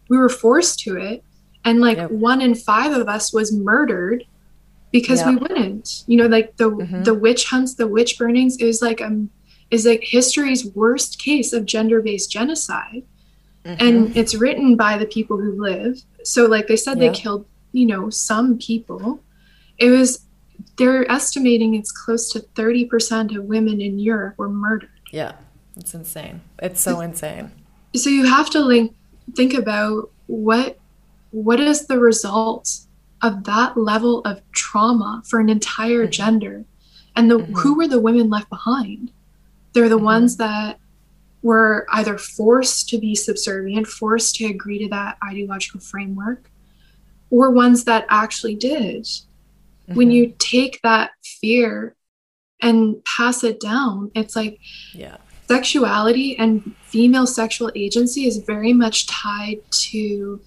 [0.08, 1.24] we were forced to it
[1.64, 2.10] and like yep.
[2.10, 4.24] one in five of us was murdered
[4.90, 5.30] because yeah.
[5.30, 7.02] we wouldn't you know like the mm-hmm.
[7.02, 9.30] the witch hunts the witch burnings is like um
[9.70, 13.02] is like history's worst case of gender-based genocide
[13.64, 13.86] mm-hmm.
[13.86, 17.08] and it's written by the people who live so like they said yeah.
[17.08, 19.20] they killed you know some people
[19.78, 20.26] it was
[20.76, 25.32] they're estimating it's close to 30% of women in europe were murdered yeah
[25.76, 27.50] it's insane it's so insane
[27.94, 28.90] so you have to like
[29.34, 30.78] think about what
[31.32, 32.80] what is the result
[33.22, 36.10] of that level of trauma for an entire mm-hmm.
[36.10, 36.64] gender
[37.16, 37.54] and the mm-hmm.
[37.54, 39.10] who were the women left behind
[39.72, 40.04] they're the mm-hmm.
[40.04, 40.78] ones that
[41.42, 46.50] were either forced to be subservient forced to agree to that ideological framework
[47.30, 49.08] or ones that actually did
[49.86, 50.10] when mm-hmm.
[50.10, 51.96] you take that fear
[52.60, 54.58] and pass it down it's like
[54.92, 55.16] yeah
[55.48, 60.40] sexuality and female sexual agency is very much tied to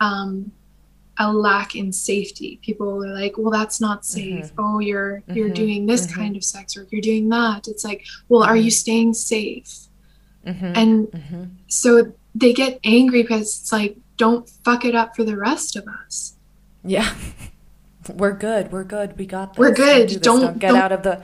[0.00, 0.52] um,
[1.18, 2.58] a lack in safety.
[2.62, 4.46] People are like, "Well, that's not safe.
[4.46, 4.60] Mm-hmm.
[4.60, 5.54] Oh, you're you're mm-hmm.
[5.54, 6.20] doing this mm-hmm.
[6.20, 6.88] kind of sex work.
[6.90, 8.70] You're doing that." It's like, "Well, are you mm-hmm.
[8.70, 9.86] staying safe?"
[10.46, 10.72] Mm-hmm.
[10.74, 11.44] And mm-hmm.
[11.68, 15.86] so they get angry because it's like, "Don't fuck it up for the rest of
[15.86, 16.36] us."
[16.82, 17.14] Yeah,
[18.08, 18.72] we're good.
[18.72, 19.18] We're good.
[19.18, 19.58] We got this.
[19.58, 20.08] We're good.
[20.08, 21.22] Do don't, don't, get don't, out of the.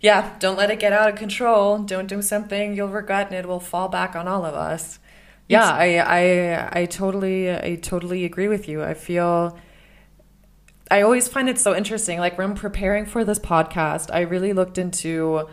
[0.00, 1.76] Yeah, don't let it get out of control.
[1.76, 4.98] Don't do something you'll regret, and it will fall back on all of us
[5.50, 8.82] yeah I, I i totally i totally agree with you.
[8.82, 9.58] I feel
[10.90, 14.52] i always find it so interesting like when I'm preparing for this podcast i really
[14.52, 15.48] looked into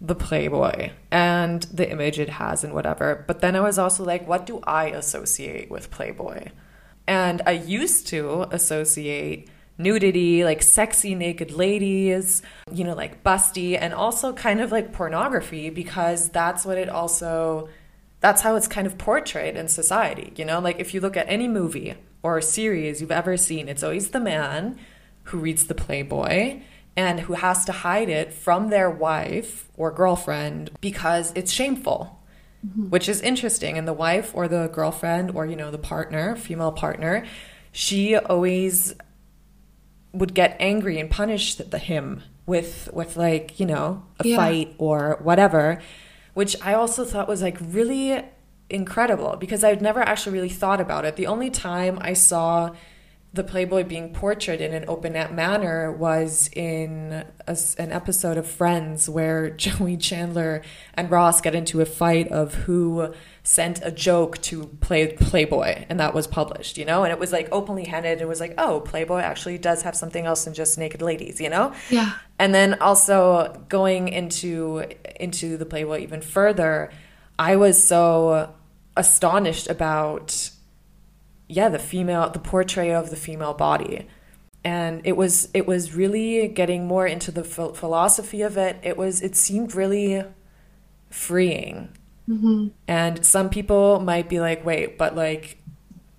[0.00, 4.26] the playboy and the image it has and whatever but then i was also like
[4.26, 6.48] what do i associate with playboy?
[7.06, 9.48] And i used to associate
[9.78, 15.70] nudity, like sexy naked ladies, you know, like busty, and also kind of like pornography
[15.70, 17.68] because that's what it also
[18.20, 20.32] that's how it's kind of portrayed in society.
[20.36, 23.82] You know, like if you look at any movie or series you've ever seen, it's
[23.82, 24.78] always the man
[25.24, 26.60] who reads the Playboy
[26.96, 32.14] and who has to hide it from their wife or girlfriend because it's shameful.
[32.66, 32.90] Mm-hmm.
[32.90, 33.78] Which is interesting.
[33.78, 37.24] And the wife or the girlfriend or, you know, the partner, female partner,
[37.70, 38.96] she always
[40.12, 44.36] would get angry and punish the, him with with like, you know, a yeah.
[44.36, 45.80] fight or whatever
[46.38, 48.22] which I also thought was like really
[48.70, 51.16] incredible because I'd never actually really thought about it.
[51.16, 52.76] The only time I saw
[53.32, 59.10] the Playboy being portrayed in an open manner was in a, an episode of Friends
[59.10, 60.62] where Joey Chandler
[60.94, 65.98] and Ross get into a fight of who sent a joke to play Playboy, and
[65.98, 68.20] that was published, you know, and it was like openly handed.
[68.20, 71.50] It was like, oh, Playboy actually does have something else than just naked ladies, you
[71.50, 71.74] know.
[71.90, 72.12] Yeah.
[72.38, 74.84] And then also going into
[75.18, 76.90] into the Playboy even further,
[77.38, 78.54] I was so
[78.96, 80.50] astonished about
[81.48, 84.06] yeah the female the portrayal of the female body.
[84.64, 88.76] And it was it was really getting more into the philosophy of it.
[88.82, 90.24] It was it seemed really
[91.10, 91.88] freeing.
[92.28, 92.68] Mm-hmm.
[92.86, 95.57] And some people might be like, wait, but like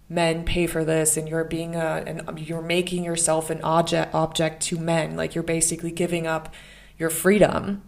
[0.09, 4.61] men pay for this and you're being a and you're making yourself an object object
[4.63, 6.53] to men like you're basically giving up
[6.97, 7.83] your freedom.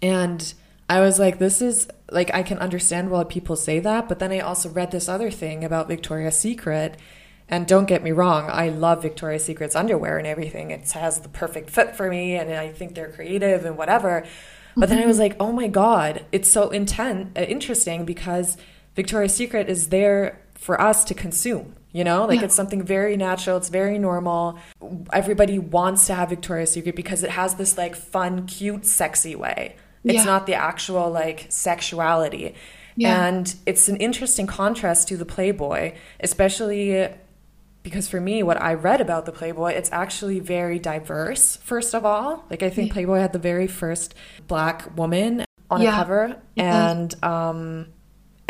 [0.00, 0.52] And
[0.88, 4.32] i was like this is like i can understand why people say that but then
[4.32, 6.98] i also read this other thing about victoria's secret
[7.48, 10.72] and don't get me wrong i love victoria's secret's underwear and everything.
[10.72, 14.26] It has the perfect fit for me and i think they're creative and whatever.
[14.76, 18.56] But then I was like, oh my God, it's so intense, uh, interesting because
[18.94, 21.74] Victoria's Secret is there for us to consume.
[21.92, 22.46] You know, like yeah.
[22.46, 24.58] it's something very natural, it's very normal.
[25.12, 29.76] Everybody wants to have Victoria's Secret because it has this like fun, cute, sexy way.
[30.02, 30.24] It's yeah.
[30.24, 32.54] not the actual like sexuality.
[32.96, 33.26] Yeah.
[33.26, 37.10] And it's an interesting contrast to the Playboy, especially
[37.82, 42.06] because for me what i read about the playboy it's actually very diverse first of
[42.06, 44.14] all like i think playboy had the very first
[44.46, 45.88] black woman on yeah.
[45.88, 47.88] a cover and um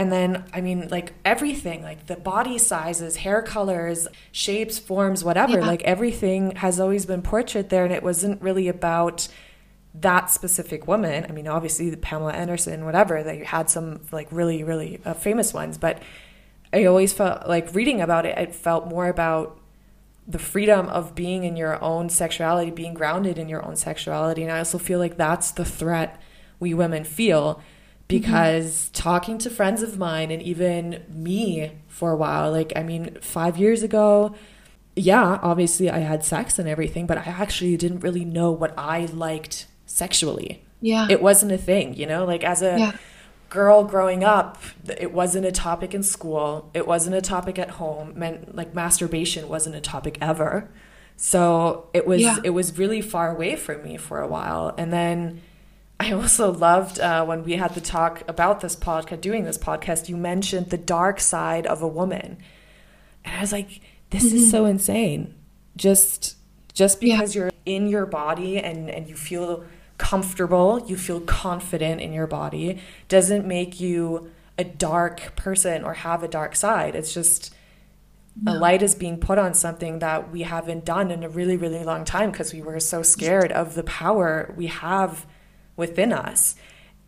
[0.02, 5.58] and then i mean like everything like the body sizes hair colors shapes forms whatever
[5.58, 5.66] yeah.
[5.66, 9.28] like everything has always been portrayed there and it wasn't really about
[9.94, 14.62] that specific woman i mean obviously pamela anderson whatever that you had some like really
[14.62, 16.02] really uh, famous ones but
[16.72, 19.58] I always felt like reading about it, it felt more about
[20.26, 24.42] the freedom of being in your own sexuality, being grounded in your own sexuality.
[24.42, 26.20] And I also feel like that's the threat
[26.60, 27.60] we women feel
[28.08, 28.92] because mm-hmm.
[28.92, 33.56] talking to friends of mine and even me for a while, like, I mean, five
[33.56, 34.34] years ago,
[34.94, 39.06] yeah, obviously I had sex and everything, but I actually didn't really know what I
[39.06, 40.64] liked sexually.
[40.80, 41.06] Yeah.
[41.08, 42.78] It wasn't a thing, you know, like as a.
[42.78, 42.96] Yeah
[43.52, 44.56] girl growing up,
[44.98, 46.70] it wasn't a topic in school.
[46.72, 48.18] It wasn't a topic at home.
[48.18, 50.70] Meant like masturbation wasn't a topic ever.
[51.16, 52.38] So it was yeah.
[52.42, 54.74] it was really far away from me for a while.
[54.78, 55.42] And then
[56.02, 60.08] I also loved uh, when we had the talk about this podcast, doing this podcast.
[60.08, 62.38] You mentioned the dark side of a woman,
[63.24, 64.36] and I was like, "This mm-hmm.
[64.38, 65.36] is so insane."
[65.76, 66.36] Just
[66.74, 67.42] just because yeah.
[67.42, 69.64] you're in your body and and you feel
[69.96, 76.24] comfortable, you feel confident in your body, doesn't make you a dark person or have
[76.24, 76.96] a dark side.
[76.96, 77.54] It's just
[78.42, 78.54] no.
[78.54, 81.84] a light is being put on something that we haven't done in a really, really
[81.84, 85.26] long time because we were so scared of the power we have
[85.76, 86.54] within us.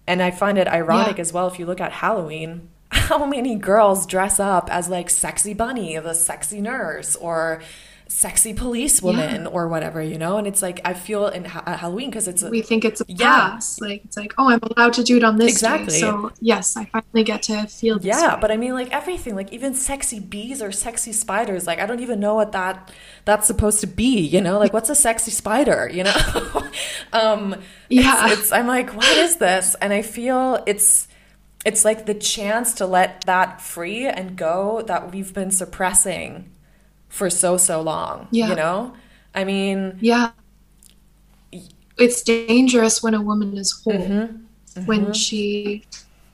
[0.06, 1.22] And I find it ironic yeah.
[1.22, 5.54] as well if you look at Halloween, how many girls dress up as like sexy
[5.54, 7.62] bunny, the sexy nurse, or
[8.06, 9.48] sexy policewoman yeah.
[9.48, 10.36] or whatever, you know?
[10.36, 13.04] And it's like, I feel in ha- Halloween because it's a, we think it's a
[13.04, 13.78] pass.
[13.80, 13.88] Yeah.
[13.88, 15.86] Like, it's like, oh, I'm allowed to do it on this exactly.
[15.86, 16.00] Day.
[16.00, 18.40] So, yes, I finally get to feel Yeah, way.
[18.40, 22.00] but I mean, like everything, like even sexy bees or sexy spiders, like I don't
[22.00, 22.92] even know what that
[23.24, 24.58] that's supposed to be, you know?
[24.58, 26.70] Like, what's a sexy spider, you know?
[27.12, 27.56] um,
[27.88, 28.28] yeah.
[28.32, 29.74] It's, it's, I'm like, what is this?
[29.80, 31.08] And I feel it's,
[31.64, 36.50] it's like the chance to let that free and go that we've been suppressing
[37.14, 38.48] for so so long yeah.
[38.48, 38.92] you know
[39.36, 40.32] i mean yeah
[41.96, 44.36] it's dangerous when a woman is whole mm-hmm.
[44.80, 44.86] Mm-hmm.
[44.86, 45.84] when she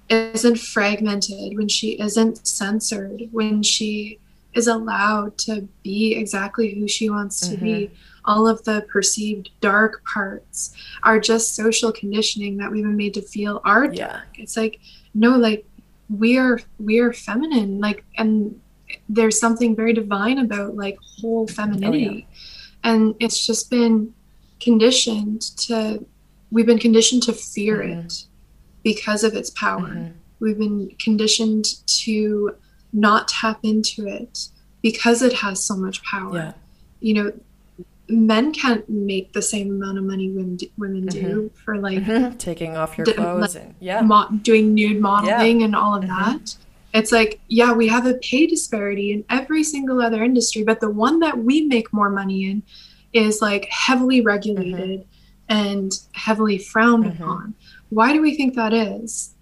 [0.09, 4.19] isn't fragmented when she isn't censored when she
[4.55, 7.65] is allowed to be exactly who she wants to mm-hmm.
[7.65, 7.91] be
[8.25, 13.23] all of the perceived dark parts are just social conditioning that we've been made to
[13.23, 14.21] feel are dark yeah.
[14.43, 14.81] it's like
[15.13, 15.67] no like
[16.09, 18.59] we are we are feminine like and
[19.09, 22.93] there's something very divine about like whole femininity oh, yeah.
[22.93, 24.13] and it's just been
[24.61, 26.05] conditioned to
[26.51, 28.01] we've been conditioned to fear mm-hmm.
[28.01, 28.25] it
[28.83, 30.13] because of its power mm-hmm.
[30.41, 32.55] we've been conditioned to
[32.93, 34.49] not tap into it
[34.83, 36.53] because it has so much power yeah.
[37.01, 37.33] you know
[38.09, 41.27] men can't make the same amount of money women do, women mm-hmm.
[41.27, 42.37] do for like mm-hmm.
[42.37, 45.67] taking off your clothes like, and yeah mo- doing nude modeling yeah.
[45.67, 46.33] and all of mm-hmm.
[46.33, 46.57] that
[46.93, 50.91] it's like, yeah, we have a pay disparity in every single other industry, but the
[50.91, 52.63] one that we make more money in
[53.13, 55.57] is like heavily regulated mm-hmm.
[55.57, 57.23] and heavily frowned mm-hmm.
[57.23, 57.55] upon.
[57.91, 59.35] Why do we think that is?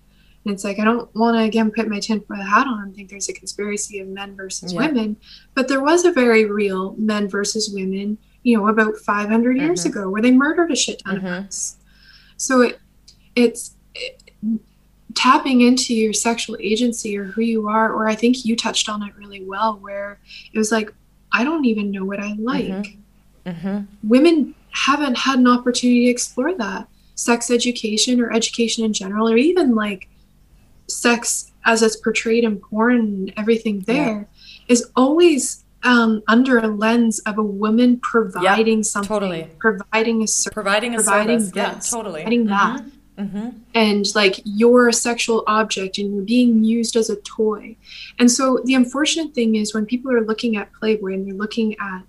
[0.45, 3.11] And it's like, I don't want to again put my tinfoil hat on and think
[3.11, 4.81] there's a conspiracy of men versus yeah.
[4.81, 5.17] women,
[5.55, 9.67] but there was a very real men versus women, you know, about 500 mm-hmm.
[9.67, 11.47] years ago where they murdered a shit ton of mm-hmm.
[11.47, 11.77] us.
[12.37, 12.79] So it,
[13.35, 14.28] it's, it,
[15.19, 19.03] tapping into your sexual agency or who you are or i think you touched on
[19.03, 20.21] it really well where
[20.53, 20.95] it was like
[21.33, 23.51] i don't even know what i like mm-hmm.
[23.51, 24.09] Mm-hmm.
[24.09, 29.37] women haven't had an opportunity to explore that sex education or education in general or
[29.37, 30.09] even like
[30.87, 34.65] sex as it's portrayed in porn and everything there yeah.
[34.69, 39.49] is always um, under a lens of a woman providing something, totally.
[39.59, 42.77] providing a service, providing a providing service, this, yeah, totally, providing mm-hmm.
[42.77, 43.49] that Mm-hmm.
[43.75, 47.77] And like you're a sexual object and you're being used as a toy.
[48.19, 51.77] And so the unfortunate thing is when people are looking at Playboy and they're looking
[51.81, 52.03] at,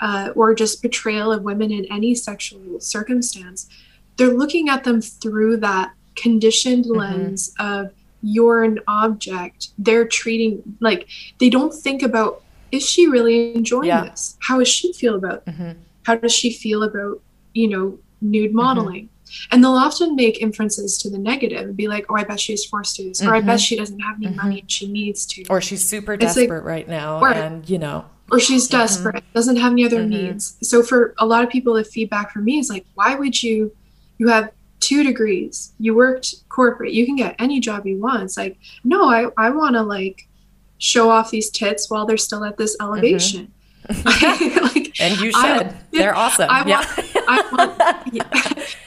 [0.00, 3.68] uh, or just portrayal of women in any sexual circumstance,
[4.16, 6.98] they're looking at them through that conditioned mm-hmm.
[6.98, 7.90] lens of
[8.22, 9.68] you're an object.
[9.76, 14.04] They're treating, like, they don't think about, is she really enjoying yeah.
[14.04, 14.36] this?
[14.40, 15.72] How does she feel about mm-hmm.
[16.04, 17.22] How does she feel about,
[17.54, 18.56] you know, nude mm-hmm.
[18.56, 19.08] modeling?
[19.50, 22.64] And they'll often make inferences to the negative and be like, oh, I bet she's
[22.64, 23.30] forced to this, mm-hmm.
[23.30, 23.56] or I bet mm-hmm.
[23.58, 24.36] she doesn't have any mm-hmm.
[24.36, 25.44] money and she needs to.
[25.48, 27.20] Or she's super it's desperate like, right now.
[27.20, 28.06] Or, and, you know.
[28.30, 28.78] Or she's mm-hmm.
[28.78, 30.10] desperate, doesn't have any other mm-hmm.
[30.10, 30.56] needs.
[30.62, 33.74] So for a lot of people, the feedback from me is like, why would you,
[34.18, 38.22] you have two degrees, you worked corporate, you can get any job you want.
[38.22, 40.28] It's like, no, I, I want to like
[40.78, 42.92] show off these tits while they're still at this mm-hmm.
[42.92, 43.52] elevation.
[44.04, 45.34] like, and you should.
[45.34, 46.48] I, They're awesome.
[46.50, 46.78] I yeah.
[46.78, 48.22] Want, I want, yeah.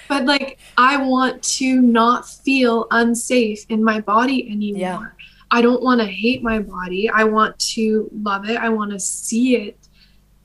[0.07, 4.79] But like, I want to not feel unsafe in my body anymore.
[4.79, 5.05] Yeah.
[5.51, 7.09] I don't want to hate my body.
[7.09, 8.57] I want to love it.
[8.57, 9.77] I want to see it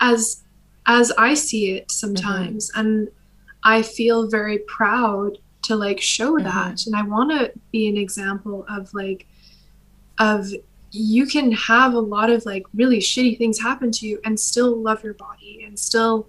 [0.01, 0.42] as
[0.87, 2.70] as I see it sometimes.
[2.70, 2.81] Mm-hmm.
[2.81, 3.09] And
[3.64, 6.44] I feel very proud to like show mm-hmm.
[6.44, 6.87] that.
[6.87, 9.27] And I want to be an example of like
[10.18, 10.48] of
[10.90, 14.77] you can have a lot of like really shitty things happen to you and still
[14.77, 16.29] love your body and still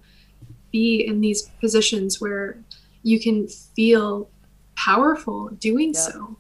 [0.72, 2.58] be in these positions where
[3.04, 4.30] you can feel
[4.76, 6.00] powerful doing yeah.
[6.00, 6.38] so.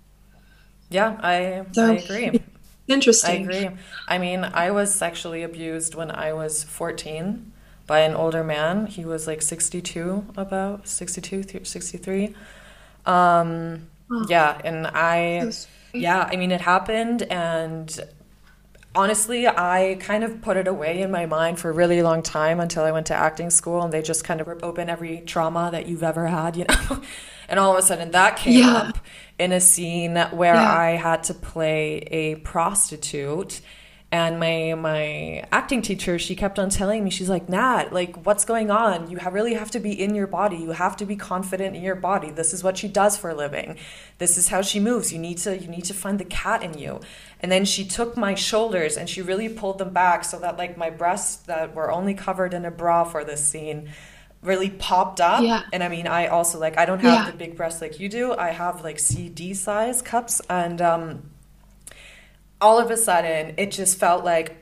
[0.90, 2.42] Yeah, I so, I agree.
[2.88, 3.50] Interesting.
[3.50, 3.78] I agree.
[4.08, 7.52] I mean, I was sexually abused when I was 14
[7.88, 8.88] by an older man.
[8.88, 12.36] He was like 62 about 62 63.
[13.06, 13.88] Um
[14.28, 15.52] yeah, and I
[15.94, 18.00] yeah, I mean, it happened, and
[18.96, 22.60] honestly, I kind of put it away in my mind for a really long time
[22.60, 25.70] until I went to acting school, and they just kind of rip open every trauma
[25.72, 27.02] that you've ever had, you know.
[27.50, 28.74] and all of a sudden, that came yeah.
[28.74, 28.98] up
[29.40, 30.78] in a scene where yeah.
[30.78, 33.62] I had to play a prostitute
[34.14, 38.46] and my my acting teacher she kept on telling me she's like nat like what's
[38.46, 39.10] going on?
[39.10, 40.58] You have, really have to be in your body.
[40.58, 42.30] You have to be confident in your body.
[42.30, 43.78] This is what she does for a living.
[44.20, 45.12] This is how she moves.
[45.12, 47.02] You need to you need to find the cat in you.
[47.40, 50.78] And then she took my shoulders and she really pulled them back so that like
[50.78, 53.90] my breasts that were only covered in a bra for this scene
[54.44, 55.42] really popped up.
[55.42, 55.64] Yeah.
[55.74, 57.32] and i mean i also like i don't have yeah.
[57.32, 58.34] the big breasts like you do.
[58.34, 61.33] I have like cd size cups and um
[62.64, 64.58] all of a sudden it just felt like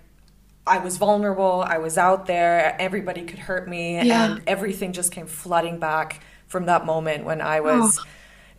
[0.67, 4.25] I was vulnerable, I was out there, everybody could hurt me, Yeah.
[4.33, 8.03] and everything just came flooding back from that moment when I was Oh.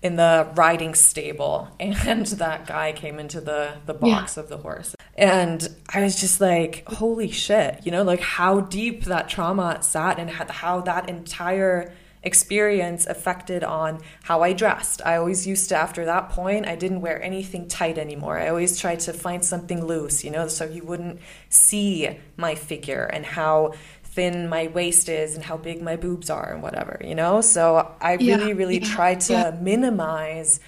[0.03, 4.95] in the riding stable and that guy came into the the box of the horse.
[5.15, 10.19] And I was just like, holy shit, you know, like how deep that trauma sat
[10.19, 15.03] and how that entire experience affected on how I dressed.
[15.05, 18.39] I always used to, after that point, I didn't wear anything tight anymore.
[18.39, 23.05] I always tried to find something loose, you know, so you wouldn't see my figure
[23.05, 27.15] and how thin my waist is and how big my boobs are and whatever, you
[27.15, 27.41] know?
[27.41, 29.51] So I Yeah, really, really yeah, tried to yeah.
[29.61, 30.61] minimize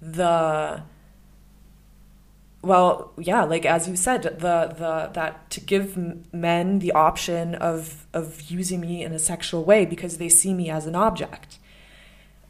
[0.00, 0.82] the
[2.62, 5.96] well yeah like as you said the the that to give
[6.32, 10.68] men the option of of using me in a sexual way because they see me
[10.68, 11.58] as an object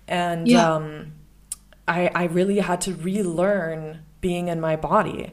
[0.06, 0.74] and Yeah.
[0.74, 1.12] um
[1.86, 5.32] i i really had to relearn being in my body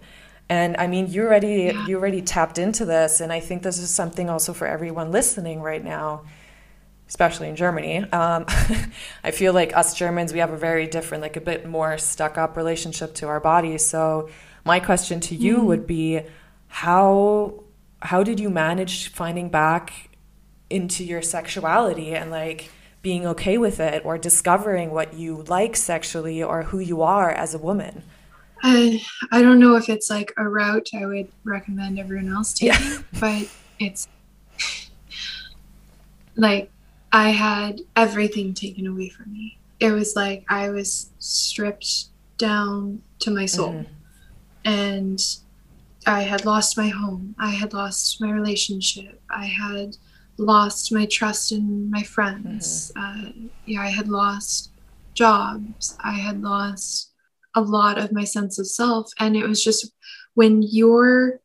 [0.49, 1.87] and i mean you already Yeah.
[1.87, 5.61] you already tapped into this and i think this is something also for everyone listening
[5.61, 6.23] right now
[7.07, 7.99] especially in Germany.
[8.11, 8.45] Um,
[9.23, 12.35] I feel like us Germans, we have a very different, like a bit more stuck
[12.35, 13.85] up relationship to our bodies.
[13.85, 14.27] So
[14.65, 16.21] my question to you would be,
[16.67, 17.63] how
[18.01, 20.09] how did you manage finding back
[20.69, 26.41] into your sexuality and like being okay with it or discovering what you like sexually
[26.43, 28.03] or who you are as a woman?
[28.63, 33.05] I I don't know if it's like a route I would recommend everyone else taking,
[33.19, 33.47] but
[33.79, 34.07] it's
[36.35, 36.71] like
[37.11, 39.57] I had everything taken away from me.
[39.79, 42.05] It was like I was stripped
[42.37, 43.73] down to my soul.
[43.73, 43.85] Mhm.
[44.65, 45.21] And
[46.05, 47.35] I had lost my home.
[47.39, 49.21] I had lost my relationship.
[49.29, 49.95] I had
[50.37, 52.91] lost my trust in my friends.
[52.95, 53.29] Uh,
[53.65, 54.71] yeah, I had lost
[55.13, 55.97] jobs.
[56.03, 57.11] I had lost
[57.55, 59.11] a lot of my sense of self.
[59.19, 59.91] And it was just
[60.33, 61.39] when you're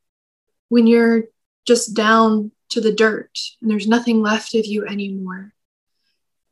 [0.68, 1.24] when you're
[1.66, 5.52] just down to the dirt and there's nothing left of you anymore.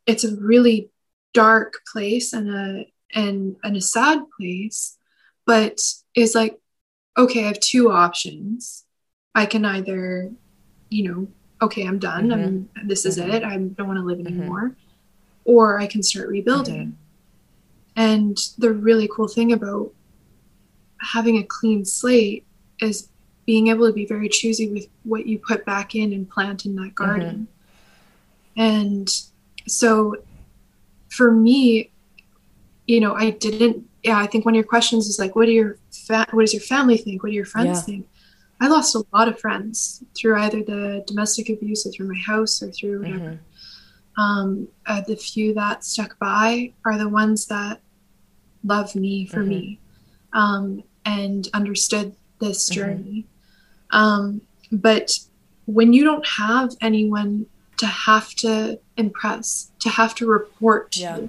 [0.07, 0.91] It's a really
[1.33, 4.98] dark place and a and, and a sad place,
[5.49, 5.81] but
[6.15, 6.61] it's like,
[7.17, 8.85] okay, I have two options.
[9.35, 10.31] I can either,
[10.91, 11.29] you know,
[11.63, 12.31] okay, I'm done.
[12.31, 13.33] I'm this is Mhm.
[13.33, 13.43] it.
[13.45, 14.27] I don't want to live Mhm.
[14.27, 14.77] anymore.
[15.45, 16.99] Or I can start rebuilding.
[17.97, 19.95] And the really cool thing about
[21.01, 22.45] having a clean slate
[22.83, 23.09] is
[23.47, 26.75] being able to be very choosy with what you put back in and plant in
[26.77, 27.49] that garden.
[28.55, 29.09] And
[29.67, 30.17] so
[31.09, 31.91] for me,
[32.87, 35.53] you know, I didn't, yeah, I think one of your questions is like, what do
[35.53, 37.23] your, fa- what does your family think?
[37.23, 37.83] What do your friends Yeah.
[37.83, 38.09] think?
[38.61, 42.63] I lost a lot of friends through either the domestic abuse or through my house
[42.63, 43.19] or through whatever.
[43.21, 43.39] Mhm.
[44.21, 47.81] Um, uh, the few that stuck by are the ones that
[48.65, 49.49] love me for Mhm.
[49.49, 49.79] me
[50.33, 52.75] um, and understood this Mhm.
[52.75, 53.27] journey.
[53.91, 54.41] Um,
[54.73, 55.19] but
[55.67, 57.47] when you don't have anyone
[57.79, 61.21] to have to impress, to have to report to, Yeah.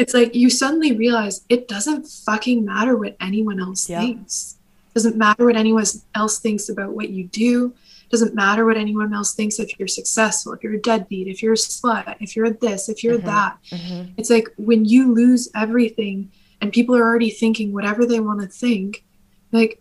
[0.00, 4.00] It's like you suddenly realize it doesn't fucking matter what anyone else Yeah.
[4.00, 4.56] thinks.
[4.94, 5.84] Doesn't matter what anyone
[6.14, 7.74] else thinks about what you do.
[8.06, 11.42] It Doesn't matter what anyone else thinks if you're successful, if you're a deadbeat, if
[11.42, 13.24] you're a slut, if you're this, if you're Mhm.
[13.26, 13.58] that.
[13.70, 14.10] Mhm.
[14.16, 16.30] It's like when you lose everything
[16.60, 19.04] and people are already thinking whatever they want to think,
[19.52, 19.80] like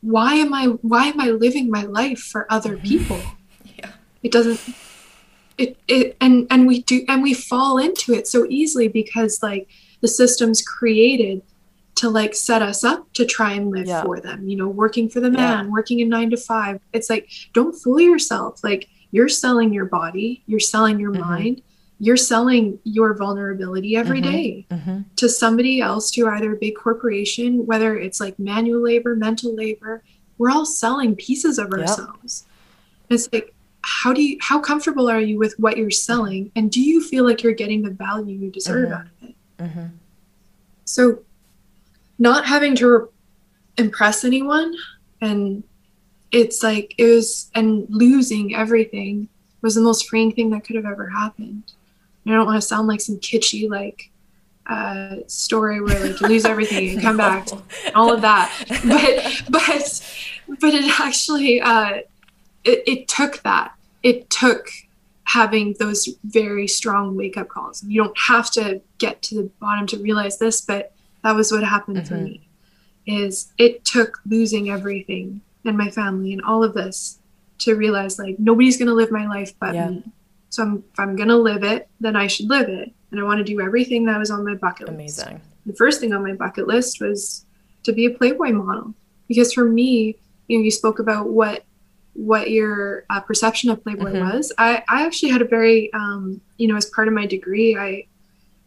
[0.00, 3.20] why am I why am I living my life for other people?
[3.78, 3.90] Yeah.
[4.22, 4.60] It doesn't
[5.62, 9.68] it it and and we do and we fall into it so easily because like
[10.00, 11.42] the system's created
[11.94, 14.02] to like set us up to try and live Yeah.
[14.02, 15.36] for them you know working for the Yeah.
[15.62, 19.84] man working in 9 to 5 it's like don't fool yourself like you're selling your
[19.84, 21.20] body you're selling your Mhm.
[21.20, 21.62] mind
[22.00, 24.32] you're selling your vulnerability every Mhm.
[24.32, 25.04] day Mhm.
[25.16, 30.02] to somebody else to either a big corporation whether it's like manual labor mental labor
[30.38, 31.78] we're all selling pieces of Yep.
[31.80, 32.44] ourselves
[33.10, 36.50] it's like how do you how comfortable are you with what you're selling?
[36.56, 38.92] And do you feel like you're getting the value you deserve Mhm.
[38.94, 39.34] out of it?
[39.58, 39.90] Mhm.
[40.84, 41.20] so
[42.18, 43.06] not having to re-
[43.78, 44.74] impress anyone
[45.20, 45.62] and
[46.30, 49.28] it's like it was and losing everything
[49.62, 51.62] was the most freeing thing that could have ever happened.
[52.24, 54.10] And i don't want to sound like some kitschy like
[54.68, 57.48] uh story where like you lose everything and come back
[57.94, 58.50] all of that.
[58.84, 60.02] But but
[60.60, 61.98] but it actually uh
[62.64, 64.68] it, it took that it took
[65.24, 69.86] having those very strong wake up calls you don't have to get to the bottom
[69.86, 70.92] to realize this but
[71.22, 72.24] that was what happened for Mhm.
[72.24, 72.48] me
[73.06, 77.18] is it took losing everything and my family and all of this
[77.58, 79.90] to realize like nobody's going to live my life but Yeah.
[79.90, 80.02] me
[80.50, 83.22] so I'm, if i'm going to live it then i should live it and i
[83.22, 85.40] want to do everything that was on my bucket list Amazing.
[85.66, 87.44] the first thing on my bucket list was
[87.84, 88.94] to be a Playboy model.
[89.26, 91.64] Because for me, you know, you spoke about what
[92.14, 94.36] what your uh, perception of Playboy mm-hmm.
[94.36, 94.52] was.
[94.58, 98.06] I, I actually had a very, um, you know, as part of my degree, I,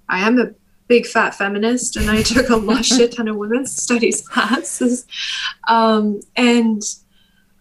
[0.09, 0.51] I am a
[0.87, 5.05] big fat feminist and I took a lot shit ton of women's studies classes.
[5.67, 6.81] Um, and,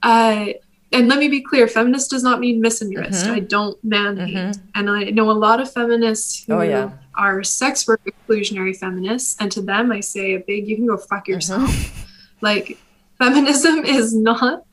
[0.02, 0.56] I.
[0.92, 3.24] and let me be clear, feminist does not mean misandrist.
[3.24, 3.32] Mm-hmm.
[3.32, 4.36] I don't man hate.
[4.36, 4.60] Mm-hmm.
[4.74, 6.92] And I know a lot of feminists who oh, yeah.
[7.16, 9.36] are sex work exclusionary feminists.
[9.38, 11.70] And to them, I say a big, you can go fuck yourself.
[11.70, 12.00] Mm-hmm.
[12.40, 12.76] Like,
[13.18, 14.64] feminism is not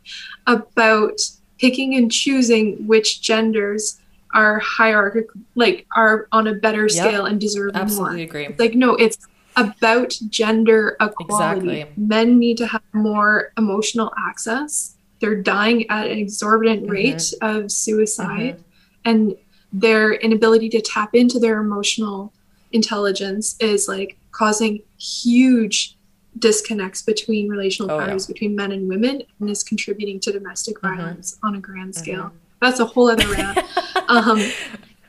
[0.47, 1.19] about
[1.59, 3.99] picking and choosing which genders
[4.33, 6.91] are hierarchical, like are on a better yep.
[6.91, 8.25] scale and deserve Absolutely more.
[8.25, 8.55] agree.
[8.57, 11.81] Like, no, it's about gender equality.
[11.81, 11.93] Exactly.
[11.97, 14.95] Men need to have more emotional access.
[15.19, 16.91] They're dying at an exorbitant mm-hmm.
[16.91, 18.61] rate of suicide, mm-hmm.
[19.05, 19.35] and
[19.73, 22.33] their inability to tap into their emotional
[22.71, 25.97] intelligence is like causing huge
[26.37, 28.33] disconnects between relational oh, patterns yeah.
[28.33, 30.95] between men and women and is contributing to domestic mm-hmm.
[30.95, 32.01] violence on a grand mm-hmm.
[32.01, 32.23] scale.
[32.23, 32.37] Mm-hmm.
[32.61, 33.57] That's a whole other rant.
[34.07, 34.41] um,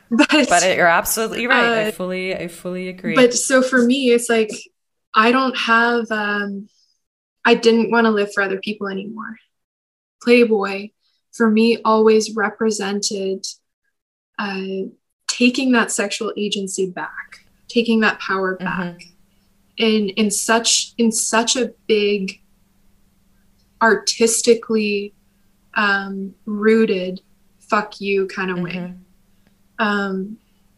[0.09, 1.85] but, but you're absolutely right.
[1.85, 3.15] Uh, I fully, I fully agree.
[3.15, 4.51] But so for me, it's like
[5.13, 6.09] I don't have.
[6.11, 6.67] Um,
[7.45, 9.35] I didn't want to live for other people anymore.
[10.21, 10.89] Playboy,
[11.33, 13.45] for me, always represented
[14.39, 14.87] uh,
[15.27, 18.65] taking that sexual agency back, taking that power mm-hmm.
[18.65, 19.12] back, mm-hmm
[19.77, 22.41] in in such in such a big
[23.81, 25.13] artistically
[25.75, 27.21] um, rooted
[27.59, 28.65] fuck you kind of mm-hmm.
[28.65, 28.93] way
[29.79, 30.37] um,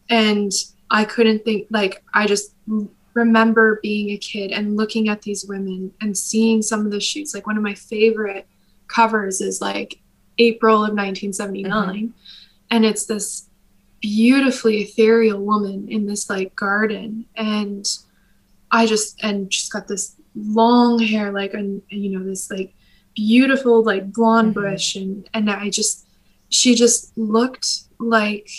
[0.09, 0.51] and
[0.89, 2.53] i couldn't think like i just
[3.13, 7.33] remember being a kid and looking at these women and seeing some of the shoots
[7.33, 8.47] like one of my favorite
[8.87, 9.99] covers is like
[10.37, 12.07] april of 1979 mm-hmm.
[12.71, 13.49] and it's this
[14.01, 17.97] beautifully ethereal woman in this like garden and
[18.75, 22.73] I just and she's got this long hair, like and you know this like
[23.15, 24.71] beautiful like blonde mm-hmm.
[24.71, 26.05] bush, and and I just
[26.49, 27.67] she just looked
[27.99, 28.49] like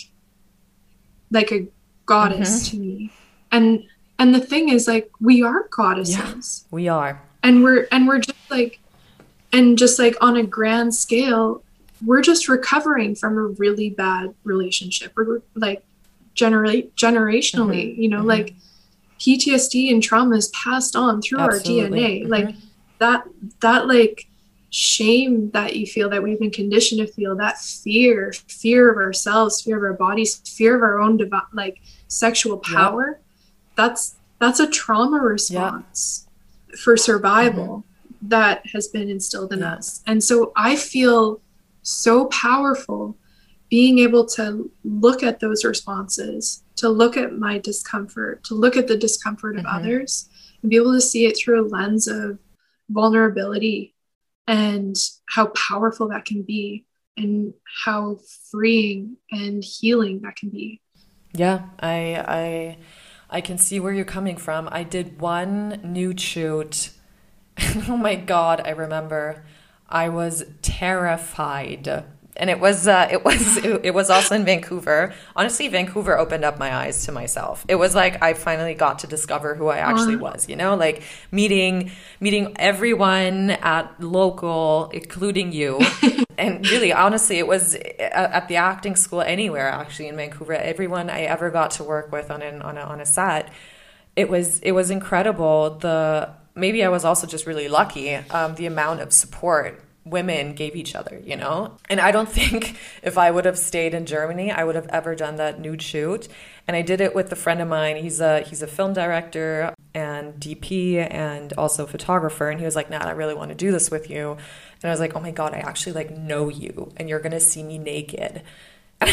[1.30, 1.66] like a
[2.06, 2.76] goddess mm-hmm.
[2.76, 3.12] to me,
[3.52, 3.84] and
[4.18, 6.64] and the thing is like we are goddesses.
[6.64, 8.80] Yeah, we are, and we're and we're just like
[9.52, 11.62] and just like on a grand scale
[12.04, 15.82] we're just recovering from a really bad relationship we're like
[16.34, 18.02] generate generationally mm-hmm.
[18.02, 18.28] you know mm-hmm.
[18.28, 18.54] like
[19.20, 21.82] PTSD and trauma is passed on through Absolutely.
[21.82, 22.22] our DNA.
[22.22, 22.30] Mm-hmm.
[22.30, 22.54] Like
[22.98, 23.24] that
[23.60, 24.26] that like
[24.70, 29.62] shame that you feel that we've been conditioned to feel, that fear, fear of ourselves,
[29.62, 33.06] fear of our bodies, fear of our own devi- like sexual power.
[33.12, 33.22] Yep.
[33.76, 36.26] That's that's a trauma response
[36.68, 36.78] yep.
[36.78, 38.28] for survival mm-hmm.
[38.28, 39.78] that has been instilled in yep.
[39.78, 40.02] us.
[40.06, 41.40] And so I feel
[41.82, 43.16] so powerful
[43.68, 48.86] being able to look at those responses to look at my discomfort, to look at
[48.86, 49.76] the discomfort of mm-hmm.
[49.76, 50.28] others,
[50.62, 52.38] and be able to see it through a lens of
[52.88, 53.94] vulnerability
[54.46, 54.96] and
[55.28, 56.84] how powerful that can be
[57.16, 57.54] and
[57.84, 58.18] how
[58.50, 60.80] freeing and healing that can be.
[61.32, 62.78] Yeah, I I
[63.28, 64.68] I can see where you're coming from.
[64.70, 66.90] I did one nude shoot.
[67.88, 69.44] oh my god, I remember.
[69.88, 72.04] I was terrified
[72.36, 75.12] and it was uh, it was it was also in Vancouver.
[75.34, 77.64] Honestly, Vancouver opened up my eyes to myself.
[77.68, 80.48] It was like I finally got to discover who I actually was.
[80.48, 85.80] You know, like meeting meeting everyone at local, including you.
[86.38, 89.68] and really, honestly, it was at the acting school anywhere.
[89.68, 93.00] Actually, in Vancouver, everyone I ever got to work with on an, on a, on
[93.00, 93.50] a set,
[94.14, 95.78] it was it was incredible.
[95.78, 98.14] The maybe I was also just really lucky.
[98.14, 101.76] Um, the amount of support women gave each other, you know?
[101.90, 105.14] And I don't think if I would have stayed in Germany, I would have ever
[105.14, 106.28] done that nude shoot.
[106.66, 107.96] And I did it with a friend of mine.
[107.96, 112.48] He's a he's a film director and DP and also photographer.
[112.48, 114.32] And he was like, Nat, I really want to do this with you.
[114.32, 117.40] And I was like, oh my God, I actually like know you and you're gonna
[117.40, 118.42] see me naked.
[119.00, 119.10] And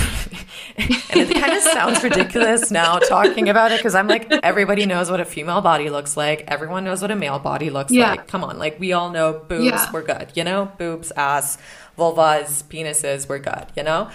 [0.78, 5.20] it kind of sounds ridiculous now talking about it because I'm like, everybody knows what
[5.20, 6.46] a female body looks like.
[6.48, 8.12] Everyone knows what a male body looks yeah.
[8.12, 8.28] like.
[8.28, 9.92] Come on, like we all know boobs, yeah.
[9.92, 10.72] we're good, you know?
[10.78, 11.58] Boobs, ass,
[11.98, 14.10] vulvas, penises, we're good, you know?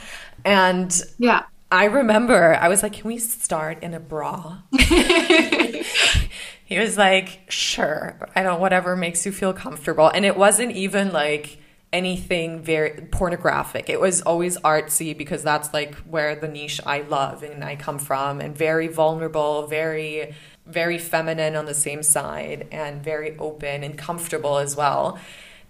[0.45, 1.45] And yeah.
[1.71, 4.61] I remember I was like, can we start in a bra?
[4.79, 8.19] he was like, sure.
[8.35, 10.09] I don't, whatever makes you feel comfortable.
[10.09, 11.59] And it wasn't even like,
[11.93, 13.89] anything very pornographic.
[13.89, 17.99] It was always artsy because that's like where the niche I love and I come
[17.99, 20.35] from, and very vulnerable, very,
[20.67, 25.19] very feminine on the same side, and very open and comfortable as well.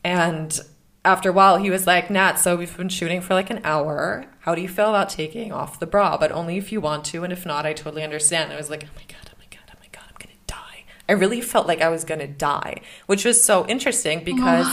[0.03, 0.59] And
[1.05, 4.25] after a while, he was like, Nat, so we've been shooting for like an hour.
[4.41, 6.19] How do you feel about taking off the bra?
[6.19, 8.53] But only if you want to, and if not, I totally understand.
[8.53, 10.85] I was like, oh my God, oh my God, oh my God, I'm gonna die.
[11.09, 14.67] I really felt like I was gonna die, which was so interesting because.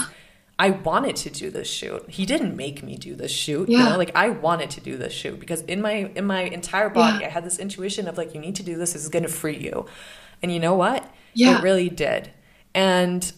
[0.57, 2.09] I wanted to do this shoot.
[2.09, 3.67] He didn't make me do this shoot.
[3.67, 3.79] Yeah.
[3.79, 6.89] You know, like I wanted to do this shoot because in my in my entire
[6.89, 7.27] body Yeah.
[7.27, 8.93] I had this intuition of like you need to do this.
[8.93, 9.85] This is gonna free you.
[10.41, 11.09] And you know what?
[11.33, 11.57] Yeah.
[11.59, 12.31] It really did.
[12.73, 13.29] And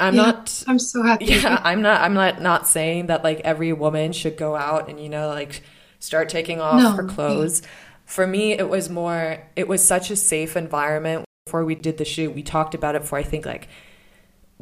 [0.00, 0.22] I'm Yeah.
[0.22, 1.24] not I'm so happy.
[1.26, 4.98] yeah, I'm not I'm not not saying that like every woman should go out and
[4.98, 5.62] you know like
[6.00, 7.60] start taking off No, her clothes.
[8.06, 12.04] For me it was more it was such a safe environment before we did the
[12.06, 12.34] shoot.
[12.34, 13.68] We talked about it for I think like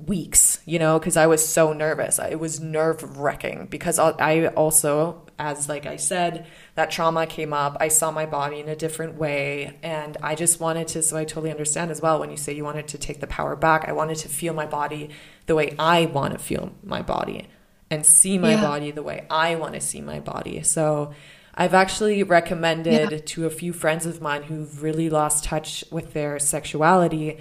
[0.07, 2.19] weeks, you know, because I was so nervous.
[2.19, 7.77] It was nerve wracking because I also, as like I said, that trauma came up.
[7.81, 11.03] I saw my body in a different way, and I just wanted to.
[11.03, 13.55] So I totally understand as well when you say you wanted to take the power
[13.57, 13.87] back.
[13.89, 15.11] I wanted to feel my body
[15.47, 17.49] the way I want to feel my body,
[17.91, 18.63] and see my Yeah.
[18.63, 20.63] body the way I want to see my body.
[20.63, 21.13] So.
[21.55, 23.19] I've actually recommended Yeah.
[23.19, 27.37] to a few friends of mine who've really lost touch with their sexuality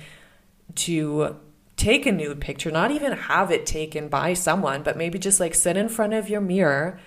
[0.76, 1.38] to
[1.82, 5.56] take a nude picture, not even have it taken by someone, but maybe just like
[5.56, 7.00] sit in front of your mirror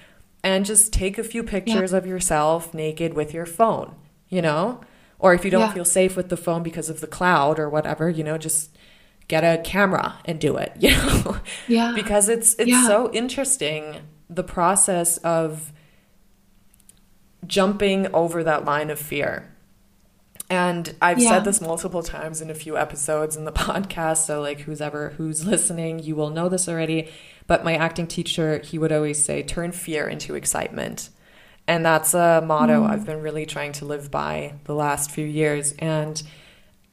[0.42, 3.94] and just take a few pictures of yourself naked with your phone,
[4.28, 4.80] you know?
[5.18, 5.72] Or if you don't Yeah.
[5.72, 8.76] feel safe with the phone because of the cloud or whatever, you know, just
[9.28, 11.38] get a camera and do it, you know?
[11.68, 11.92] Yeah.
[11.94, 12.86] because it's it's Yeah.
[12.86, 15.72] so interesting the process of
[17.46, 19.53] jumping over that line of fear.
[20.50, 21.30] And I've Yeah.
[21.30, 24.26] said this multiple times in a few episodes in the podcast.
[24.26, 27.08] So, like, who's ever who's listening, you will know this already.
[27.46, 31.10] But my acting teacher, he would always say, "Turn fear into excitement,"
[31.66, 32.90] and that's a motto mm.
[32.90, 35.74] I've been really trying to live by the last few years.
[35.78, 36.22] And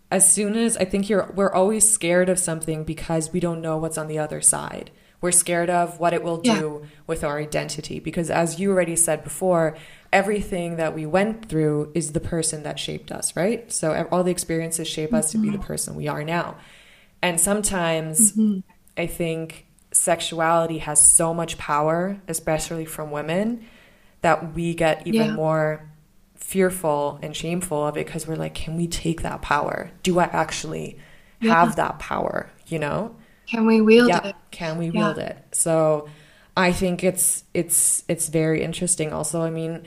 [0.09, 3.77] as soon as I think you're, we're always scared of something because we don't know
[3.77, 4.91] what's on the other side.
[5.21, 9.23] We're scared of what it will do with our identity because, as you already said
[9.23, 9.77] before,
[10.13, 13.71] everything that we went through is the person that shaped us, right?
[13.71, 15.65] So all the experiences shape us to be the mm-hmm.
[15.65, 16.57] person we are now.
[17.21, 18.59] And sometimes mm-hmm.
[18.97, 23.65] I think sexuality has so much power, especially from women,
[24.21, 25.33] that we get even Yeah.
[25.33, 25.89] more
[26.35, 29.91] fearful and shameful of it because we're like, can we take that power?
[30.03, 30.97] Do I actually
[31.39, 31.53] Yeah.
[31.53, 32.49] have that power?
[32.67, 33.15] You know?
[33.47, 34.27] Can we wield yeah.
[34.27, 34.35] it?
[34.51, 35.37] Can we wield it?
[35.51, 36.07] So
[36.55, 39.13] I think it's it's it's very interesting.
[39.13, 39.83] Also, I mean,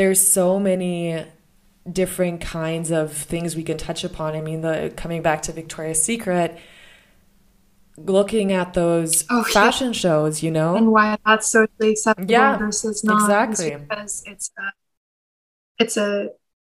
[0.00, 1.22] there's so many
[1.90, 4.34] different kinds of things we can touch upon.
[4.34, 6.58] I mean, the coming back to Victoria's Secret,
[7.98, 9.52] looking at those Oh, yeah.
[9.52, 13.20] fashion shows, you know, And why that's socially acceptable Yeah, versus not.
[13.20, 13.76] exactly.
[13.76, 14.72] Because it's a,
[15.78, 16.28] it's a,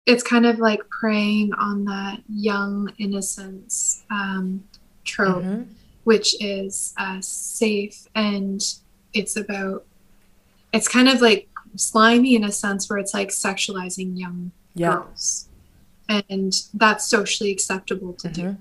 [0.05, 4.63] it's kind of like preying on that young innocence um,
[5.05, 5.65] trope, Mhm.
[6.03, 8.61] which is uh, safe and
[9.13, 9.85] it's about,
[10.73, 15.47] it's kind of like slimy in a sense where it's like sexualizing young yeah, girls.
[16.09, 18.41] And that's socially acceptable to do.
[18.41, 18.57] Mhm.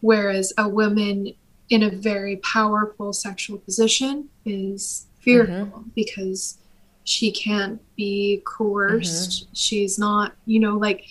[0.00, 1.32] Whereas a woman
[1.70, 5.82] in a very powerful sexual position is fearful Mm-hmm.
[5.94, 6.58] because
[7.04, 9.30] she can't be coerced.
[9.30, 9.52] Mm-hmm.
[9.54, 11.04] She's not, you know, like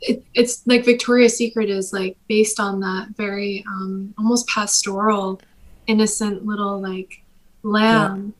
[0.00, 5.40] it, it's like Victoria's Secret is like based on that very um, almost pastoral,
[5.86, 7.22] innocent little like
[7.62, 8.34] lamb.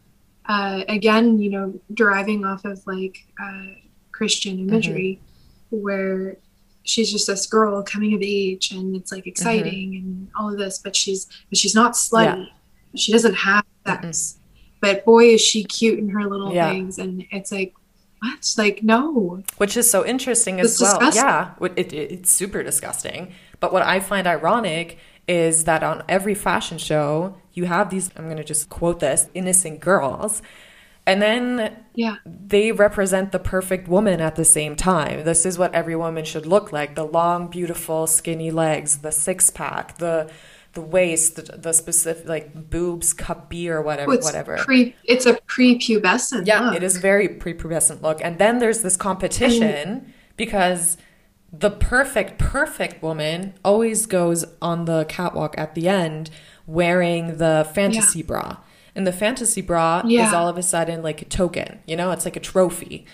[0.49, 3.67] Uh, again, you know, deriving off of like uh,
[4.13, 5.21] Christian imagery,
[5.71, 6.39] where
[6.85, 10.79] she's just this girl coming of age, and it's like exciting and all of this,
[10.79, 12.49] but she's but she's not slutty.
[12.97, 14.39] She doesn't have sex,
[14.81, 16.71] but boy, is she cute in her little Yeah.
[16.71, 17.75] things, and it's like
[18.21, 18.55] what?
[18.57, 20.99] Like no, which is so interesting as well.
[20.99, 21.23] disgusting.
[21.23, 23.35] Yeah, it, it, it's super disgusting.
[23.61, 28.25] But what I find ironic is that on every fashion show, you have these, I'm
[28.25, 30.41] going to just quote this, innocent girls.
[31.07, 35.25] And then yeah, they represent the perfect woman at the same time.
[35.25, 39.51] This is what every woman should look like the long, beautiful, skinny legs, the six
[39.51, 40.31] pack, the
[40.75, 44.59] the waist, the, the specific like boobs, cup B or whatever, oh, it's whatever.
[44.59, 46.47] pre, it's a prepubescent.
[46.47, 46.77] Yeah, look.
[46.77, 48.21] it is very prepubescent look.
[48.23, 50.99] And then there's this competition because
[51.51, 56.31] the perfect, perfect woman always goes on the catwalk at the end
[56.69, 58.59] wearing the fantasy bra.
[58.95, 62.25] And the fantasy bra is all of a sudden like a token, you know, it's
[62.25, 63.07] like a trophy.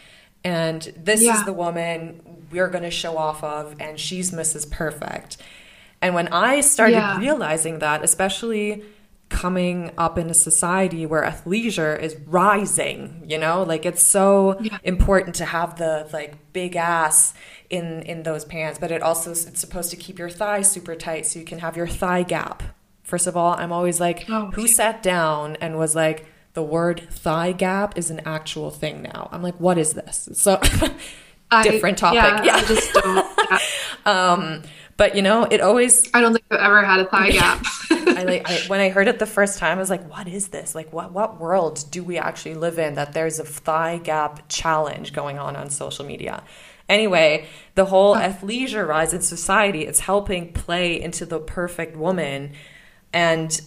[0.42, 4.70] And this is the woman we're going to show off of, and she's Mrs.
[4.70, 5.38] Perfect.
[6.02, 7.18] And when I started Yeah.
[7.18, 8.82] realizing that, especially
[9.30, 14.76] coming up in a society where athleisure is rising, you know, like it's so Yeah.
[14.84, 17.32] important to have the like big ass
[17.70, 21.24] in in those pants, but it also it's supposed to keep your thighs super tight
[21.26, 22.62] so you can have your thigh gap.
[23.04, 24.46] First of all, I'm always like, Oh.
[24.52, 29.28] who sat down and was like, the word thigh gap is an actual thing now.
[29.32, 30.28] I'm like, what is this?
[30.34, 30.58] So
[31.50, 32.16] I- different topic.
[32.16, 32.56] Yeah, Yeah.
[32.56, 33.26] I just don't.
[33.50, 33.58] Yeah.
[34.32, 34.62] um,
[34.96, 36.08] But you know, it always.
[36.14, 37.64] I don't think I've ever had a thigh gap.
[37.90, 40.48] I like I, when I heard it the first time, I was like, "What is
[40.48, 40.72] this?
[40.76, 45.12] Like, what what world do we actually live in that there's a thigh gap challenge
[45.12, 46.44] going on on social media?"
[46.88, 52.52] Anyway, the whole athleisure rise in society, it's helping play into the perfect woman,
[53.14, 53.58] and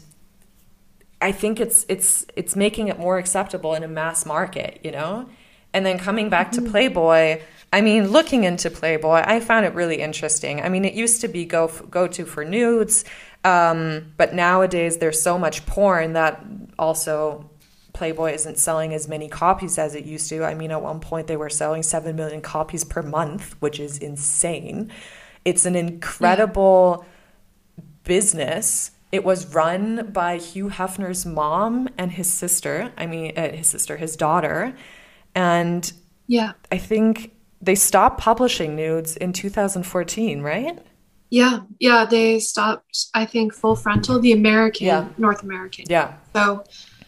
[1.19, 5.27] I think it's it's it's making it more acceptable in a mass market, you know.
[5.73, 7.41] And then coming back to Playboy
[7.73, 10.61] I mean, looking into Playboy, I found it really interesting.
[10.61, 13.03] I mean, it used to be go go to for nudes,
[13.43, 16.43] um, but nowadays there's so much porn that
[16.79, 17.49] also
[17.91, 20.45] Playboy isn't selling as many copies as it used to.
[20.45, 23.97] I mean, at one point they were selling seven million copies per month, which is
[23.97, 24.91] insane.
[25.43, 27.05] It's an incredible
[27.77, 27.83] yeah.
[28.05, 28.91] business.
[29.11, 32.91] It was run by Hugh Hefner's mom and his sister.
[32.97, 34.75] I mean, uh, his sister, his daughter,
[35.33, 35.91] and
[36.27, 40.79] yeah, I think they stopped publishing nudes in 2014, right?
[41.29, 43.07] Yeah, yeah, they stopped.
[43.13, 45.07] I think full frontal, the American, yeah.
[45.17, 45.85] North American.
[45.89, 46.15] Yeah.
[46.33, 46.63] So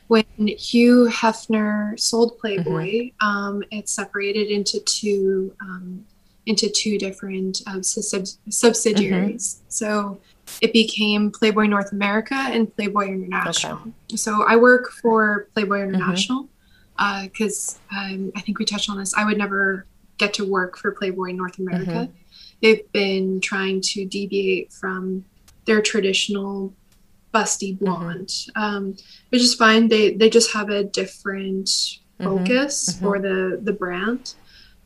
[0.07, 3.25] when Hugh Hefner sold Playboy, mm-hmm.
[3.25, 6.05] um, it separated into two um,
[6.45, 9.55] into two different sub- subsidiaries.
[9.55, 9.65] Mm-hmm.
[9.69, 10.19] So
[10.61, 13.77] it became Playboy North America and Playboy International.
[13.77, 14.17] Okay.
[14.17, 15.95] So I work for Playboy mm-hmm.
[15.95, 16.49] International
[17.23, 17.97] because mm-hmm.
[17.97, 19.13] uh, um, I think we touched on this.
[19.13, 19.85] I would never
[20.17, 21.91] get to work for Playboy North America.
[21.91, 22.13] Mm-hmm.
[22.61, 25.25] They've been trying to deviate from
[25.65, 26.73] their traditional
[27.33, 27.85] busty mm-hmm.
[27.85, 28.61] blonde, mm-hmm.
[28.61, 28.97] um,
[29.29, 29.87] which is fine.
[29.87, 32.23] They they just have a different mm-hmm.
[32.25, 34.35] focus for the the brand,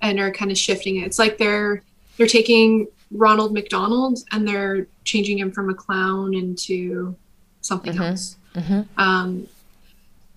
[0.02, 1.06] and are kind of shifting it.
[1.06, 1.84] It's like they're
[2.18, 7.16] they're taking Ronald McDonald and they're changing him from a clown into
[7.62, 8.04] something mm-hmm.
[8.04, 8.38] else.
[8.98, 9.48] Um,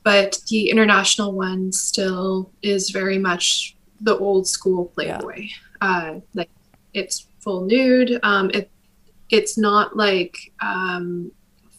[0.03, 5.49] but the international one still is very much the old school Playboy.
[5.49, 5.49] Yeah.
[5.81, 6.51] Uh, like
[6.95, 8.20] it's full nude.
[8.22, 8.70] Um, it
[9.31, 11.33] it's not like um,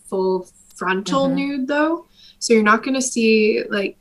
[0.10, 1.36] full frontal mm-hmm.
[1.36, 2.06] nude though,
[2.40, 3.98] so you're not gonna see like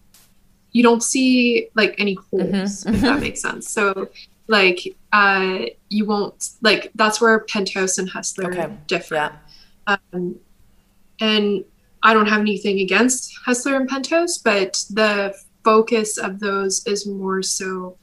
[0.72, 2.44] you don't see like any holes
[2.84, 2.94] mm-hmm.
[2.94, 3.20] if that mm-hmm.
[3.20, 3.68] makes sense.
[3.70, 4.08] So
[4.48, 8.76] like uh, you won't like that's where Penthouse and Hustler okay.
[8.86, 9.14] differ.
[9.14, 9.32] Yeah.
[9.86, 10.36] Um,
[11.20, 11.64] and
[12.02, 15.34] I don't have anything against Hustler and Penthouse, but the
[15.66, 17.96] focus of those is more so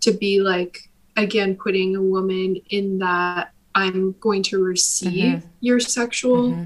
[0.00, 5.46] to be like again putting a woman in that i'm going to receive mm-hmm.
[5.60, 6.64] your sexual mm-hmm.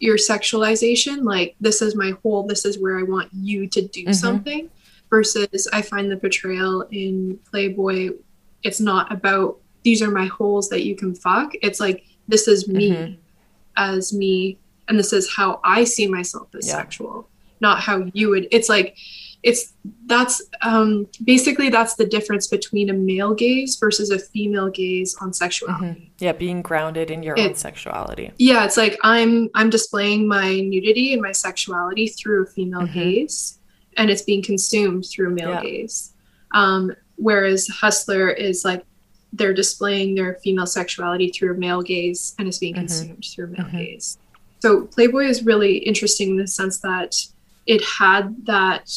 [0.00, 4.04] your sexualization like this is my whole this is where i want you to do
[4.04, 4.12] mm-hmm.
[4.12, 4.70] something
[5.10, 8.08] versus i find the portrayal in playboy
[8.62, 12.68] it's not about these are my holes that you can fuck it's like this is
[12.68, 13.14] me mm-hmm.
[13.76, 16.74] as me and this is how i see myself as yeah.
[16.74, 17.28] sexual
[17.60, 18.96] not how you would it's like
[19.46, 19.74] it's
[20.06, 25.32] that's um, basically that's the difference between a male gaze versus a female gaze on
[25.32, 25.86] sexuality.
[25.86, 26.04] Mm-hmm.
[26.18, 28.32] Yeah, being grounded in your it, own sexuality.
[28.38, 32.98] Yeah, it's like I'm I'm displaying my nudity and my sexuality through a female mm-hmm.
[32.98, 33.60] gaze,
[33.96, 35.62] and it's being consumed through a male yeah.
[35.62, 36.12] gaze.
[36.52, 38.84] Um, whereas hustler is like
[39.32, 42.86] they're displaying their female sexuality through a male gaze and is being mm-hmm.
[42.86, 43.78] consumed through a male mm-hmm.
[43.78, 44.18] gaze.
[44.60, 47.16] So Playboy is really interesting in the sense that
[47.66, 48.90] it had that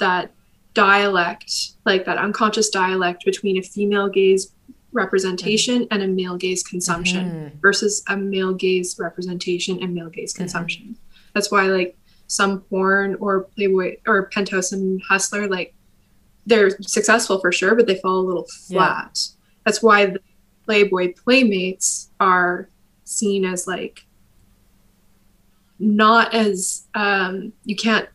[0.00, 0.32] that
[0.74, 4.52] dialect, like that unconscious dialect between a female gaze
[4.92, 5.92] representation mm-hmm.
[5.92, 7.58] and a male gaze consumption mm-hmm.
[7.60, 10.42] versus a male gaze representation and male gaze mm-hmm.
[10.42, 10.96] consumption.
[11.34, 11.96] That's why like
[12.26, 15.74] some porn or Playboy or Penthouse and Hustler, like
[16.48, 19.10] they're successful for sure, but they fall a little flat.
[19.14, 19.34] Yeah.
[19.64, 20.20] That's why the
[20.64, 22.68] Playboy playmates are
[23.04, 24.04] seen as like
[25.78, 28.06] not as um you can't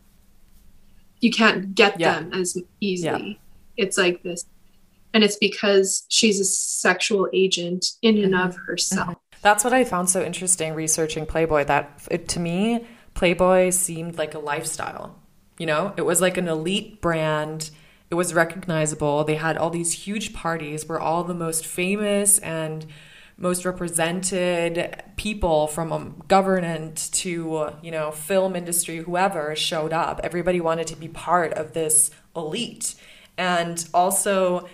[1.19, 2.19] you can't get yeah.
[2.19, 3.27] them as easily.
[3.77, 3.83] Yeah.
[3.85, 4.45] It's like this.
[5.15, 8.47] And it's because she's a sexual agent in and mm-hmm.
[8.47, 9.09] of herself.
[9.09, 9.39] Mm-hmm.
[9.41, 14.33] That's what I found so interesting researching Playboy that it, to me Playboy seemed like
[14.33, 15.19] a lifestyle.
[15.57, 17.71] You know, it was like an elite brand.
[18.13, 19.23] It was recognizable.
[19.23, 22.85] They had all these huge parties where all the most famous and
[23.37, 30.21] most represented people from um, government to you know film industry whoever showed up.
[30.23, 32.93] Everybody wanted to be part of this elite.
[33.35, 34.69] And also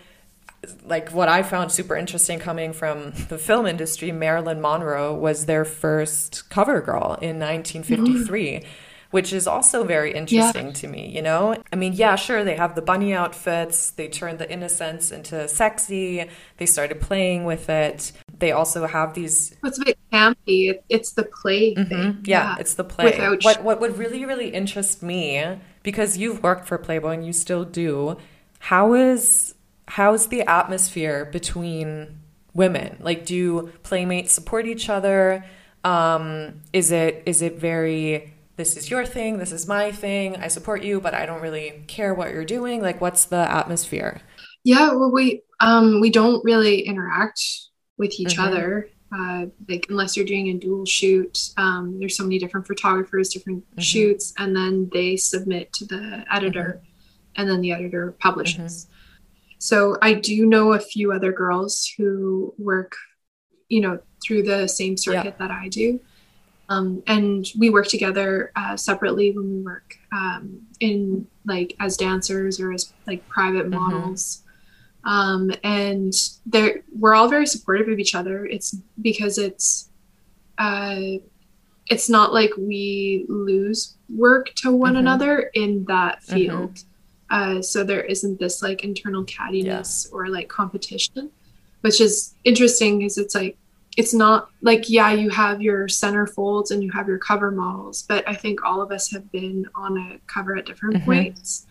[0.83, 5.63] like what i found super interesting coming from the film industry marilyn monroe was their
[5.63, 8.67] first cover girl in 1953 mm-hmm
[9.11, 10.73] which is also very interesting yeah.
[10.73, 11.55] to me, you know?
[11.73, 16.29] I mean, yeah, sure, they have the bunny outfits, they turned the innocence into sexy,
[16.57, 18.11] they started playing with it.
[18.37, 19.55] They also have these.
[19.63, 20.79] It's a bit campy?
[20.89, 21.89] It's the play mm-hmm.
[21.89, 22.19] thing.
[22.23, 23.05] Yeah, yeah, it's the play.
[23.05, 25.43] Without what, what would really, really interest me,
[25.83, 28.17] because you've worked for Playboy and you still do,
[28.59, 29.55] how is
[29.87, 32.19] how is the atmosphere between
[32.53, 32.97] women?
[32.99, 35.43] Like, do playmates support each other?
[35.83, 40.49] Um, is it is it very this is your thing, this is my thing, I
[40.49, 42.81] support you, but I don't really care what you're doing?
[42.81, 44.21] Like, what's the atmosphere?
[44.65, 47.41] Yeah, well, we um, we don't really interact
[47.97, 48.41] with each mm-hmm.
[48.41, 48.89] other.
[49.15, 53.63] Uh, like unless you're doing a dual shoot, um, there's so many different photographers, different
[53.63, 53.79] mm-hmm.
[53.79, 57.41] shoots, and then they submit to the editor, mm-hmm.
[57.41, 58.85] and then the editor publishes.
[58.85, 58.93] Mm-hmm.
[59.59, 62.97] So I do know a few other girls who work,
[63.69, 65.47] you know, through the same circuit yeah.
[65.47, 66.01] that I do.
[66.69, 72.59] Um, and we work together uh, separately when we work um, in like as dancers
[72.59, 73.79] or as like private mm-hmm.
[73.79, 74.43] models
[75.03, 76.13] um, and
[76.45, 79.89] they're we're all very supportive of each other it's because it's
[80.57, 80.99] uh,
[81.87, 84.99] it's not like we lose work to one mm-hmm.
[84.99, 86.35] another in that mm-hmm.
[86.35, 87.57] field mm-hmm.
[87.57, 90.11] uh, so there isn't this like internal cattiness yeah.
[90.13, 91.31] or like competition
[91.81, 93.57] which is interesting because it's like
[93.99, 98.03] it's not like yeah you have your center folds and you have your cover models
[98.03, 101.05] but i think all of us have been on a cover at different mm-hmm.
[101.05, 101.67] points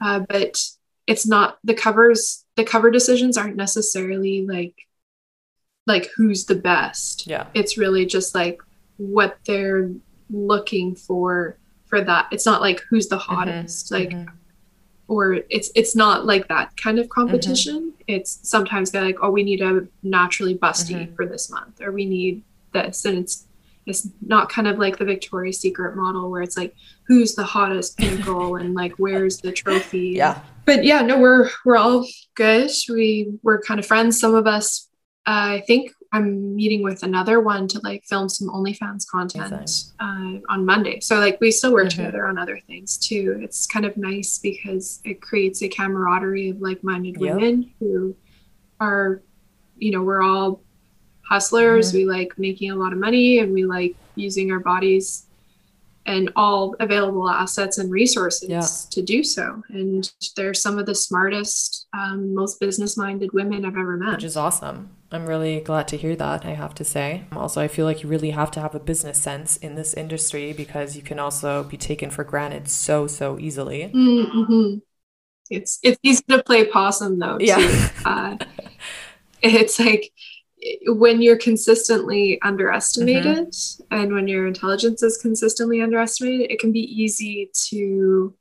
[0.00, 0.58] uh, but
[1.06, 4.74] it's not the covers the cover decisions aren't necessarily like
[5.86, 8.58] like who's the best yeah it's really just like
[8.96, 9.90] what they're
[10.30, 13.34] looking for for that it's not like who's the mm-hmm.
[13.34, 14.02] hottest mm-hmm.
[14.02, 14.34] like mm-hmm
[15.08, 17.92] or it's it's not like that kind of competition.
[17.92, 18.02] Mm-hmm.
[18.08, 21.14] It's sometimes they're like, oh, we need a naturally busty mm-hmm.
[21.14, 22.42] for this month, or we need
[22.72, 23.46] this, and it's
[23.86, 26.74] it's not kind of like the Victoria's Secret model where it's like
[27.06, 30.08] who's the hottest pinnacle and like where's the trophy.
[30.16, 30.40] Yeah.
[30.64, 32.04] But yeah, no, we're we're all
[32.34, 32.70] good.
[32.88, 34.18] We we're kind of friends.
[34.18, 34.88] Some of us,
[35.24, 40.38] uh, I think, I'm meeting with another one to like film some OnlyFans content uh,
[40.48, 41.00] on Monday.
[41.00, 42.04] So like we still work mm-hmm.
[42.04, 43.38] together on other things too.
[43.42, 47.34] It's kind of nice because it creates a camaraderie of like-minded yep.
[47.34, 48.16] women who
[48.80, 49.22] are,
[49.76, 50.62] you know, we're all
[51.28, 51.88] hustlers.
[51.88, 51.98] Mm-hmm.
[51.98, 55.26] We like making a lot of money and we like using our bodies
[56.06, 58.64] and all available assets and resources yeah.
[58.90, 59.62] to do so.
[59.70, 64.14] And they're some of the smartest, um, most business-minded women I've ever met.
[64.14, 64.95] Which is awesome.
[65.12, 67.24] I'm really glad to hear that, I have to say.
[67.32, 70.52] Also, I feel like you really have to have a business sense in this industry
[70.52, 73.90] because you can also be taken for granted so, so easily.
[73.94, 74.78] Mm-hmm.
[75.48, 77.38] It's it's easy to play possum though.
[77.40, 77.90] Yeah.
[78.04, 78.36] uh,
[79.42, 80.12] it's like
[80.86, 83.94] when you're consistently underestimated mm-hmm.
[83.94, 88.34] and when your intelligence is consistently underestimated, it can be easy to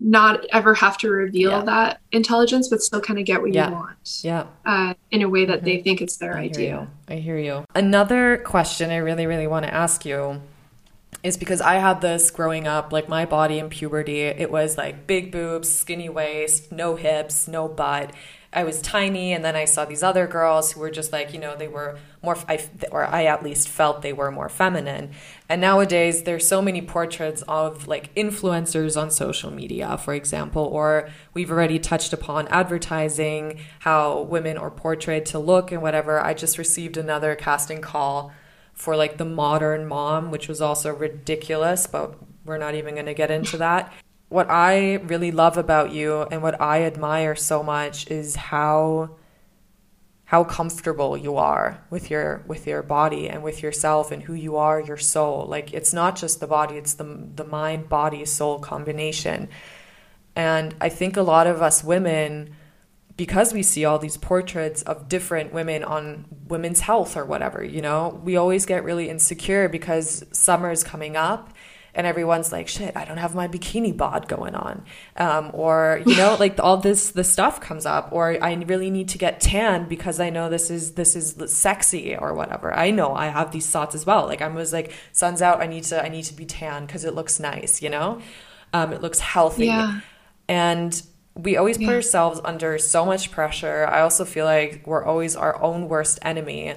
[0.00, 1.62] not ever have to reveal yeah.
[1.62, 3.68] that intelligence, but still kind of get what yeah.
[3.68, 4.20] you want.
[4.22, 4.46] Yeah.
[4.64, 5.64] Uh, in a way that mm-hmm.
[5.64, 6.88] they think it's their I idea.
[7.08, 7.64] I hear you.
[7.74, 10.40] Another question I really, really want to ask you
[11.22, 15.06] is because I had this growing up, like my body in puberty, it was like
[15.06, 18.12] big boobs, skinny waist, no hips, no butt.
[18.58, 21.38] I was tiny, and then I saw these other girls who were just like, you
[21.38, 22.58] know, they were more, I,
[22.90, 25.12] or I at least felt they were more feminine.
[25.48, 31.08] And nowadays, there's so many portraits of like influencers on social media, for example, or
[31.34, 36.18] we've already touched upon advertising, how women are portrayed to look and whatever.
[36.18, 38.32] I just received another casting call
[38.74, 43.14] for like the modern mom, which was also ridiculous, but we're not even going to
[43.14, 43.92] get into that
[44.28, 49.16] what I really love about you and what I admire so much is how
[50.24, 54.56] how comfortable you are with your with your body and with yourself and who you
[54.56, 55.46] are your soul.
[55.46, 59.48] Like it's not just the body it's the the mind body soul combination.
[60.36, 62.54] And i think a lot of us women
[63.16, 67.82] because we see all these portraits of different women on women's health or whatever you
[67.82, 71.52] know we always get really insecure because summer is coming up
[71.98, 74.84] and everyone's like shit i don't have my bikini bod going on.
[75.16, 79.08] Um, or you know like all this the stuff comes up or i really need
[79.10, 82.72] to get tan because i know this is this is sexy or whatever.
[82.72, 84.26] I know i have these thoughts as well.
[84.26, 87.04] Like i was like sun's out i need to i need to be tan because
[87.04, 88.22] it looks nice you know?
[88.72, 89.66] Um, it looks healthy.
[89.66, 90.00] Yeah.
[90.48, 91.02] and
[91.34, 91.92] we always put yeah.
[91.92, 93.86] ourselves under so much pressure.
[93.86, 96.74] I also feel like we're always our own worst enemy.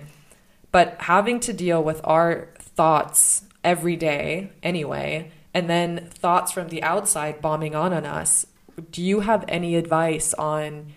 [0.71, 6.83] But having to deal with our thoughts every day anyway, and then thoughts from the
[6.83, 8.45] outside bombing on on us.
[8.91, 10.93] Do you have any advice on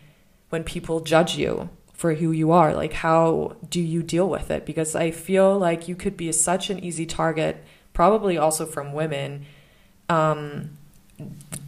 [0.51, 2.75] when people judge you for who you are?
[2.75, 4.65] Like, how do you deal with it?
[4.65, 9.47] Because I feel like you could be such an easy target, probably also from women.
[10.09, 10.77] Um,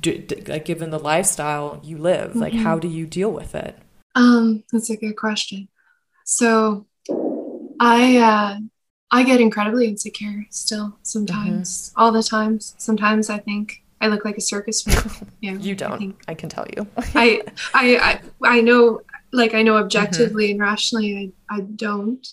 [0.01, 2.41] do, do, like given the lifestyle you live, mm-hmm.
[2.41, 3.77] like how do you deal with it?
[4.15, 5.69] Um, that's a good question.
[6.25, 6.87] So,
[7.79, 8.59] I uh,
[9.11, 12.01] I get incredibly insecure still sometimes, mm-hmm.
[12.01, 12.75] all the times.
[12.79, 14.99] Sometimes I think I look like a circus freak.
[15.41, 16.17] You, you don't.
[16.27, 16.87] I, I, can tell you.
[17.15, 17.43] I,
[17.75, 19.03] I, I, I know
[19.33, 19.85] like I know mm-hmm.
[19.85, 22.27] objectively and rationally I, I don't.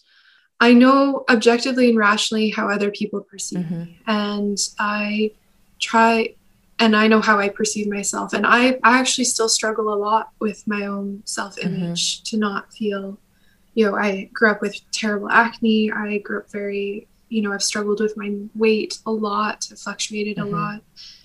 [0.60, 3.84] I know objectively and rationally how other people perceive mm-hmm.
[3.84, 4.00] me.
[4.08, 5.32] And I
[5.80, 6.36] try
[6.80, 8.34] and I know how I perceive myself.
[8.34, 12.24] And I, I actually still struggle a lot with my own self image mm-hmm.
[12.24, 13.18] to not feel,
[13.74, 15.92] you know, I grew up with terrible acne.
[15.92, 20.38] I grew up very, you know, I've struggled with my weight a lot, I've fluctuated
[20.38, 20.56] a mm-hmm.
[20.56, 20.82] lot.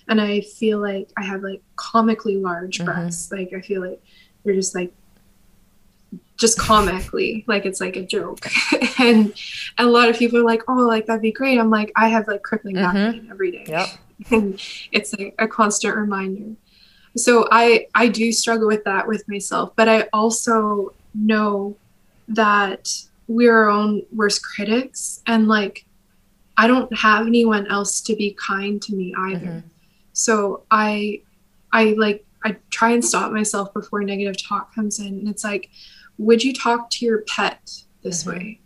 [0.08, 2.86] And I feel like I have like comically large mm-hmm.
[2.86, 3.30] breasts.
[3.30, 4.02] Like I feel like
[4.44, 4.92] they're just like
[6.38, 8.46] just comically like it's like a joke
[9.00, 9.34] and,
[9.76, 12.26] a lot of people are like oh like that'd be great i'm like i have
[12.26, 13.12] like crippling back mm-hmm.
[13.12, 13.88] pain every day Yep.
[14.30, 16.56] and it's like a constant reminder
[17.16, 21.76] so i i do struggle with that with myself but i also know
[22.28, 22.88] that
[23.26, 25.22] we're our own worst critics.
[25.26, 25.84] And like
[26.60, 29.62] i don't have anyone else to be kind to me either.
[30.12, 31.20] So i
[31.72, 35.06] i like i try and stop myself before negative talk comes in.
[35.20, 35.70] And it's like
[36.18, 37.60] would you talk to your pet
[38.02, 38.28] this Mhm.
[38.28, 38.60] way?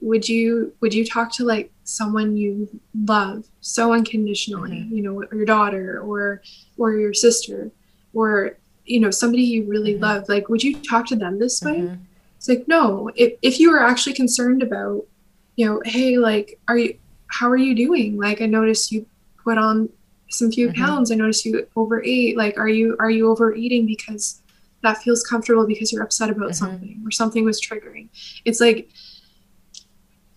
[0.00, 2.68] Would you would you talk to like someone you
[3.04, 6.40] love so unconditionally you know your daughter or
[6.78, 7.70] or your sister
[8.14, 10.00] or you know somebody you really Mhm.
[10.00, 10.28] love?
[10.28, 11.80] Like would you talk to them this way?
[11.80, 11.98] Mhm.
[12.40, 15.04] It's like no if, if you were actually concerned about
[15.56, 19.04] you know hey like are you how are you doing like i noticed you
[19.44, 19.90] put on
[20.30, 20.74] some few Mhm.
[20.76, 24.40] pounds i noticed you overate like are you are you overeating because
[24.82, 26.54] that feels comfortable because you're upset about Mhm.
[26.54, 28.08] something or something was triggering
[28.46, 28.88] it's like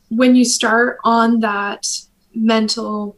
[0.10, 1.88] when you start on that
[2.36, 3.16] mental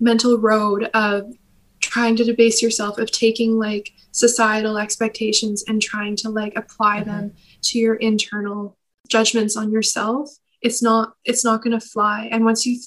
[0.00, 1.34] mental road of
[1.80, 7.04] trying to debase yourself of taking like societal expectations and trying to like apply Mhm.
[7.04, 7.32] them
[7.64, 8.76] to your internal
[9.08, 10.30] judgments on yourself
[10.64, 12.28] it's not it's not going to fly.
[12.32, 12.80] And once you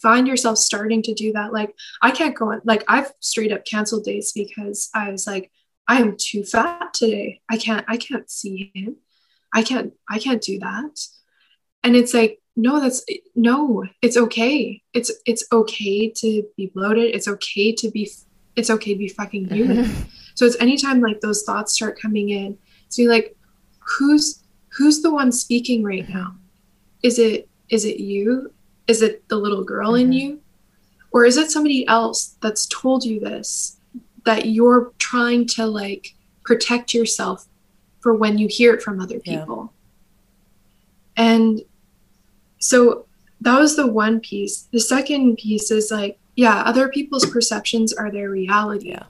[0.00, 3.64] find yourself starting to do that like i can't go on like i've straight up
[3.64, 5.50] canceled dates because i was like
[5.88, 7.40] i am too fat today.
[7.50, 8.96] I can't i can't see him.
[9.52, 11.00] I can't i can't do that.
[11.82, 13.04] And it's like no that's
[13.34, 14.82] no it's okay.
[14.94, 17.12] It's it's okay to be bloated.
[17.16, 18.08] It's okay to be
[18.54, 19.90] it's okay to be fucking human.
[20.36, 22.58] So it's anytime like those thoughts start coming in
[22.88, 23.36] so you're like
[23.96, 24.42] who's
[24.76, 26.34] who's the one speaking right now?
[27.02, 28.52] Is it is it you?
[28.86, 30.20] Is it the little girl in Mhm.
[30.20, 30.40] you?
[31.10, 33.76] Or is it somebody else that's told you this
[34.24, 36.14] that you're trying to like
[36.44, 37.46] protect yourself
[38.00, 39.40] for when you hear it from other Yeah.
[39.40, 39.72] people?
[41.16, 41.62] And
[42.58, 43.06] so
[43.40, 44.62] that was the one piece.
[44.72, 48.90] The second piece is like yeah other people's perceptions are their reality.
[48.90, 49.04] Yeah.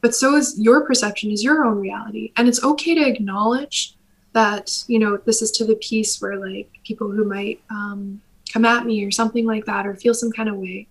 [0.00, 2.32] but so is your perception is your own reality.
[2.36, 3.94] And it's okay to acknowledge
[4.32, 8.20] that you know this is to the piece where like people who might um,
[8.52, 10.86] come at me or something like that or feel some kind of way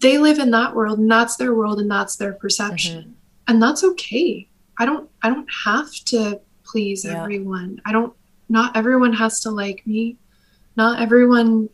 [0.00, 3.14] they live in that world and that's their world and that's their perception.
[3.46, 4.48] And that's okay.
[4.78, 7.20] I don't i don't have to please Yeah.
[7.22, 7.80] everyone.
[7.84, 8.14] I don't
[8.48, 10.16] not everyone has to like me.
[10.76, 11.68] Not everyone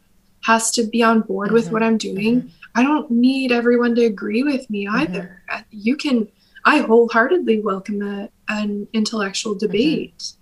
[0.45, 1.73] has to be on board with Mhm.
[1.73, 2.51] what i'm doing.
[2.75, 5.43] I don't need everyone to agree with me either.
[5.53, 6.29] Uh, You can,
[6.65, 10.33] I wholeheartedly welcome a, an intellectual debate.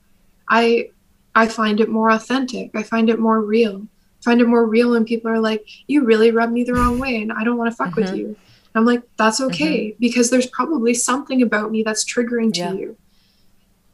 [0.48, 0.90] I,
[1.34, 2.70] I find it more authentic.
[2.74, 3.86] I find it more real.
[4.20, 6.98] I find it more real when people are like, "You really rub me the wrong
[6.98, 8.16] way, and I don't want to fuck with Mhm.
[8.16, 8.36] you." And
[8.74, 12.72] I'm like, "That's okay," because there's probably something about me that's triggering to Yeah.
[12.72, 12.96] you.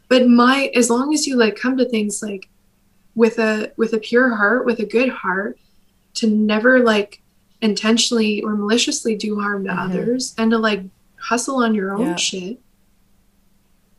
[0.08, 2.48] But my, as long as you like come to things like
[3.14, 5.58] with a with a pure heart, with a good heart,
[6.14, 7.20] to never like
[7.60, 9.78] intentionally or maliciously do harm to Mhm.
[9.78, 10.82] others and to like
[11.16, 12.16] hustle on your own Yeah.
[12.16, 12.60] shit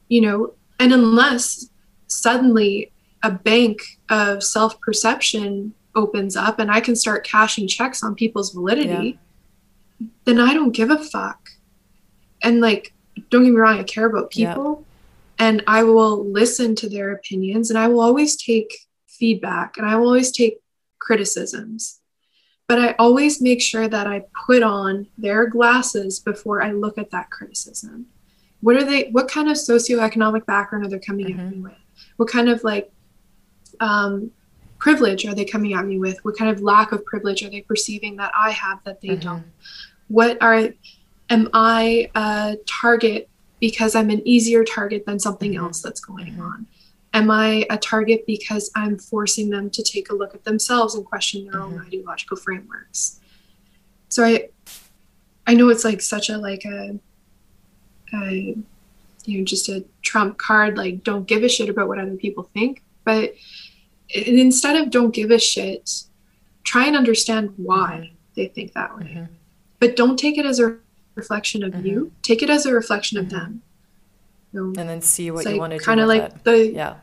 [0.10, 1.70] you know and unless
[2.08, 2.92] suddenly
[3.24, 3.80] a bank
[4.10, 9.20] of self-perception opens up and i can start cashing checks on people's validity
[10.26, 11.50] then i don't give a fuck
[12.42, 12.94] and like
[13.30, 14.54] don't get me wrong i care about Yeah.
[14.54, 14.86] people
[15.40, 18.72] and i will listen to their opinions and i will always take
[19.08, 20.60] feedback and i will always take
[21.00, 22.00] criticisms
[22.68, 27.12] but I always make sure that I put on their glasses before I look at
[27.12, 28.08] that criticism.
[28.64, 29.10] What are they?
[29.12, 31.52] What kind of socioeconomic background are they coming at Mhm.
[31.52, 31.74] me with?
[32.16, 32.90] What kind of like
[33.80, 34.32] um,
[34.78, 36.24] privilege are they coming at me with?
[36.24, 39.22] What kind of lack of privilege are they perceiving that I have that they Mhm.
[39.22, 39.44] don't?
[40.08, 40.70] What are?
[41.30, 43.28] Am I a target
[43.60, 45.60] because I'm an easier target than something Mhm.
[45.60, 46.40] else that's going Mhm.
[46.42, 46.68] on?
[47.14, 51.04] Am I a target because I'm forcing them to take a look at themselves and
[51.06, 51.86] question their own Mhm.
[51.88, 53.20] ideological frameworks?
[54.10, 54.50] So I,
[55.48, 57.00] I know it's like such a like a,
[58.14, 58.56] a,
[59.26, 60.78] you know, just a trump card.
[60.78, 62.82] Like, don't give a shit about what other people think.
[63.06, 63.36] But
[64.10, 66.04] instead of don't give a shit,
[66.64, 69.04] try and understand why they think that way.
[69.04, 69.28] Mhm.
[69.80, 70.78] But don't take it as a
[71.16, 72.12] reflection of you.
[72.22, 73.30] Take it as a reflection of Mhm.
[73.30, 73.62] them.
[74.56, 76.44] know, and then see what you like want to do kind of like it.
[76.44, 76.98] the yeah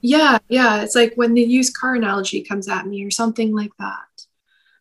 [0.00, 3.70] yeah yeah it's like when the used car analogy comes at me or something like
[3.78, 4.26] that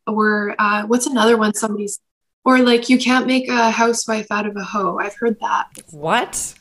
[0.08, 1.99] or uh, what's another one somebody's
[2.46, 5.00] or like you can't make a housewife out of a hoe.
[5.00, 5.68] I've heard that.
[5.91, 6.54] What?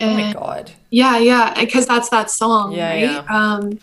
[0.00, 0.72] Oh my god.
[0.90, 3.00] Yeah yeah because that's that song Yeah, right?
[3.00, 3.24] yeah.
[3.28, 3.78] um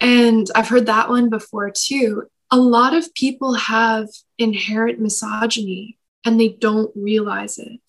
[0.00, 2.24] and i've heard that one before too.
[2.50, 7.80] A lot of people have inherent misogyny and they don't realize it.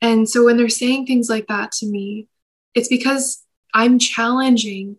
[0.00, 2.28] And so when they're saying things like that to me
[2.74, 4.96] it's because i'm challenging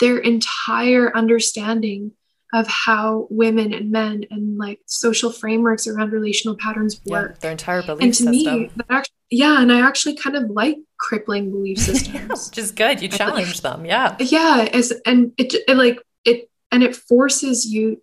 [0.00, 2.12] their entire understanding
[2.52, 7.30] of how women and men and like social frameworks around relational patterns work.
[7.32, 8.32] yeah their entire and belief to system.
[8.32, 12.50] me that actually, yeah and i actually kind of like crippling belief yeah, systems.
[12.50, 13.00] which is good.
[13.02, 14.16] You challenge them yeah.
[14.20, 18.02] Yeah as and it, it like it and it forces you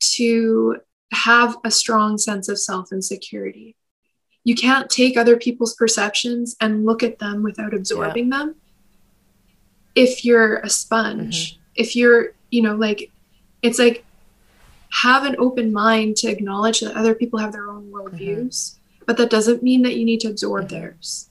[0.00, 0.76] to
[1.12, 3.76] have a strong sense of self and security
[4.44, 8.56] you can't take other people's perceptions and look at them without absorbing them.
[9.94, 11.62] If you're a sponge mm-hmm.
[11.76, 13.10] if you're you know like
[13.62, 14.04] it's like
[14.90, 19.30] have an open mind to acknowledge that other people have their own worldviews but that
[19.30, 20.70] doesn't mean that you need to absorb Mhm.
[20.70, 21.28] theirs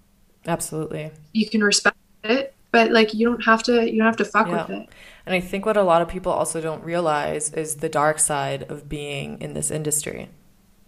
[0.48, 4.26] absolutely you can respect it but like you don't have to you don't have to
[4.26, 4.66] fuck Yeah.
[4.66, 4.90] with it
[5.24, 8.64] And I think what a lot of people also don't realize is the dark side
[8.72, 10.30] of being in this industry.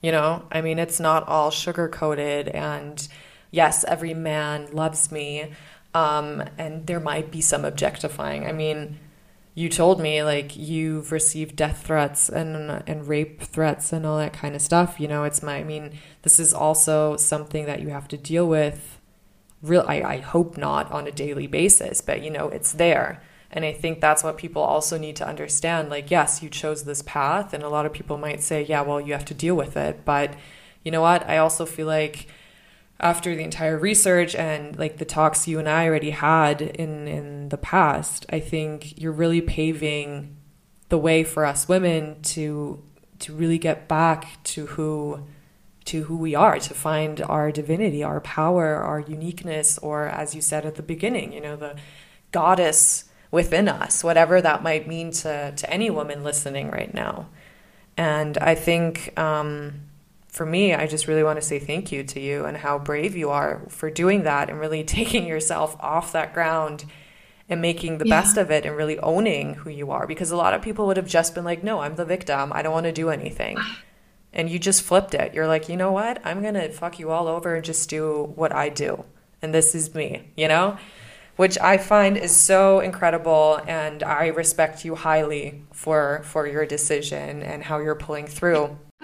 [0.02, 3.08] You know, I mean, it's not all sugar coated, and
[3.52, 5.52] yes, every man loves me,
[5.94, 8.48] um, and there might be some objectifying.
[8.48, 8.98] I mean,
[9.56, 14.34] you told me like you've received death threats and and rape threats and all that
[14.34, 15.00] kind of stuff.
[15.00, 15.58] You know, it's my.
[15.58, 19.00] I mean, this is also something that you have to deal with.
[19.62, 23.22] Real, I, I hope not on a daily basis, but you know, it's there.
[23.52, 25.90] And I think that's what people also need to understand.
[25.90, 29.00] Like, yes, you chose this path, and a lot of people might say, yeah, well,
[29.00, 30.04] you have to deal with it.
[30.04, 30.34] But
[30.84, 31.30] you know what?
[31.30, 32.28] I also feel like
[33.04, 37.50] after the entire research and like the talks you and I already had in in
[37.50, 40.38] the past, I think you're really paving
[40.90, 42.82] the way for us women to
[43.20, 45.26] to really get back to who
[45.86, 50.42] to who we are, to find our divinity, our power, our uniqueness, or as you
[50.42, 51.76] said at the beginning, you know, the
[52.32, 57.28] goddess within us, whatever that might mean to, to any woman listening right now.
[57.98, 59.82] And I think um,
[60.34, 63.16] for me, I just really want to say thank you to you and how brave
[63.16, 66.86] you are for doing that and really taking yourself off that ground
[67.48, 68.20] and making the Yeah.
[68.22, 70.08] best of it and really owning who you are.
[70.08, 72.52] Because a lot of people would have just been like, no, I'm the victim.
[72.52, 73.58] I don't want to do anything.
[74.36, 75.36] And you just flipped it.
[75.36, 76.20] You're like, you know what?
[76.26, 79.06] I'm going to fuck you all over and just do what I do.
[79.44, 80.80] And this is me, you know?
[81.36, 83.62] Which I find is so incredible.
[83.68, 88.76] And I respect you highly for, for your decision and how you're pulling through.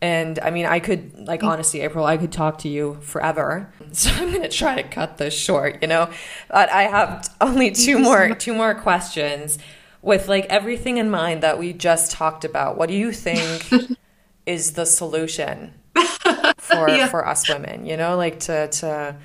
[0.00, 3.72] And I mean, I could, like, honestly, April, I could talk to you forever.
[3.92, 6.10] So I'm going to try to cut this short, you know?
[6.50, 9.58] But I have only two more, two more questions
[10.02, 12.76] with like everything in mind that we just talked about.
[12.78, 13.66] What do you think
[14.46, 15.74] is the solution
[16.58, 17.08] for, Yeah.
[17.08, 19.16] for us women, you know, like to, to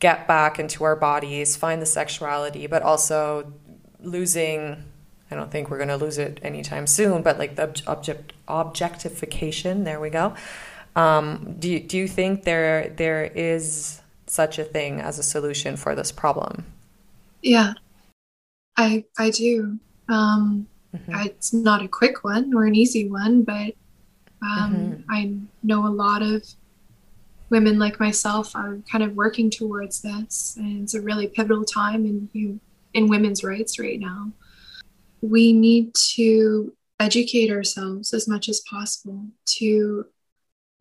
[0.00, 3.52] get back into our bodies, find the sexuality, but also
[4.00, 4.84] losing
[5.30, 9.84] I don't think we're going to lose it anytime soon, but like the object objectification,
[9.84, 10.34] there we go.
[10.96, 15.76] Um, do you, do you think there there is such a thing as a solution
[15.76, 16.64] for this problem?
[17.42, 17.74] Yeah,
[18.76, 19.78] I I do.
[20.08, 20.66] Um,
[20.96, 21.14] Mhm.
[21.14, 23.74] I, it's not a quick one or an easy one, but
[24.42, 25.04] um, Mhm.
[25.10, 26.42] I know a lot of
[27.50, 32.04] women like myself are kind of working towards this, and it's a really pivotal time
[32.06, 32.60] in
[32.94, 34.32] in women's rights right now.
[35.20, 39.26] We need to educate ourselves as much as possible
[39.58, 40.06] to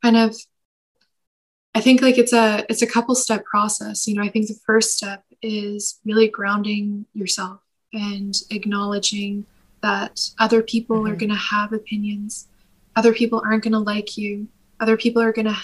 [0.03, 0.35] kind of
[1.75, 4.07] I think like it's a it's a couple step process.
[4.07, 7.59] You know, I think the first step is really grounding yourself
[7.93, 9.45] and acknowledging
[9.83, 11.19] that other people are Mhm.
[11.19, 12.47] going to have opinions.
[12.95, 14.47] Other people aren't going to like you.
[14.79, 15.57] Other people are going to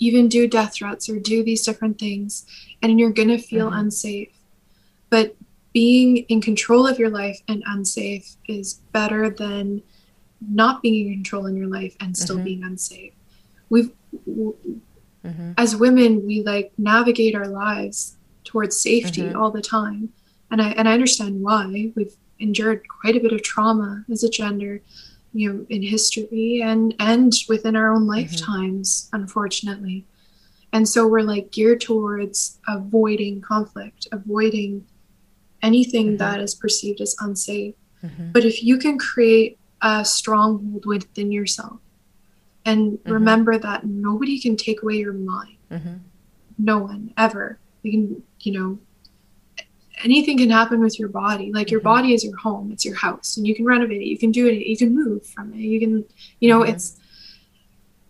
[0.00, 2.44] even do death threats or do these different things
[2.82, 3.78] and you're going to feel Mhm.
[3.78, 4.32] unsafe.
[5.08, 5.36] But
[5.72, 9.82] being in control of your life and unsafe is better than
[10.48, 12.44] not being in control in your life and still Mhm.
[12.44, 13.12] being unsafe.
[13.68, 13.90] We've
[14.26, 14.54] w-
[15.22, 15.52] Mm-hmm.
[15.58, 19.34] as women we like navigate our lives towards safety Mhm.
[19.36, 20.08] all the time
[20.50, 24.30] and i and i understand why we've endured quite a bit of trauma as a
[24.30, 24.80] gender
[25.34, 30.06] you know in history and and within our own lifetimes unfortunately
[30.72, 34.86] and so we're like geared towards avoiding conflict avoiding
[35.62, 36.18] anything Mhm.
[36.18, 37.74] that is perceived as unsafe
[38.04, 38.32] Mm-hmm.
[38.32, 41.78] but if you can create a stronghold within yourself
[42.64, 43.12] and Mhm.
[43.12, 45.96] remember that nobody can take away your mind Mm-hmm.
[46.58, 48.78] no one ever you can you know
[50.02, 51.88] anything can happen with your body like your mm-hmm.
[52.02, 54.46] body is your home it's your house and you can renovate it you can do
[54.48, 56.04] it you can move from it you can
[56.40, 56.72] you know mm-hmm.
[56.74, 56.96] it's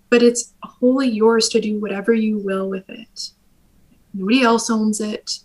[0.08, 3.30] but it's wholly yours to do whatever you will with it
[4.14, 5.40] nobody else owns it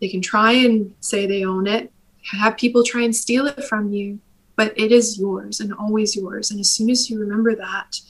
[0.00, 1.92] they can try and say they own it
[2.40, 4.18] have people try and steal it from you
[4.56, 8.00] but it is yours and always yours and as soon as you remember that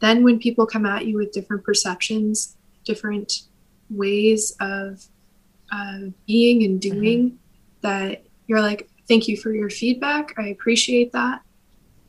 [0.00, 3.42] then when people come at you with different perceptions different
[3.90, 5.04] ways of
[5.72, 7.00] uh, being and mm-hmm.
[7.00, 7.36] doing mm-hmm.
[7.82, 10.34] that you're like, thank you for your feedback.
[10.38, 11.42] I appreciate that.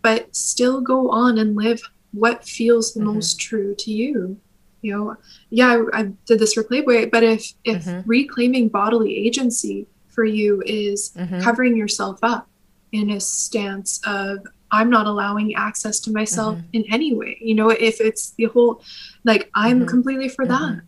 [0.02, 1.82] But still go on and live
[2.14, 3.14] what feels the mm-hmm.
[3.14, 4.40] most true to you.
[4.82, 5.18] You know,
[5.50, 8.10] yeah, I, I did this for Playboy, but if if mm-hmm.
[8.10, 11.42] reclaiming bodily agency for you is mm-hmm.
[11.42, 12.48] covering yourself up
[12.92, 16.68] in a stance of I'm not allowing access to myself mm-hmm.
[16.74, 17.38] in any way.
[17.42, 18.82] You know, if it's the whole
[19.24, 20.82] like I'm completely for that.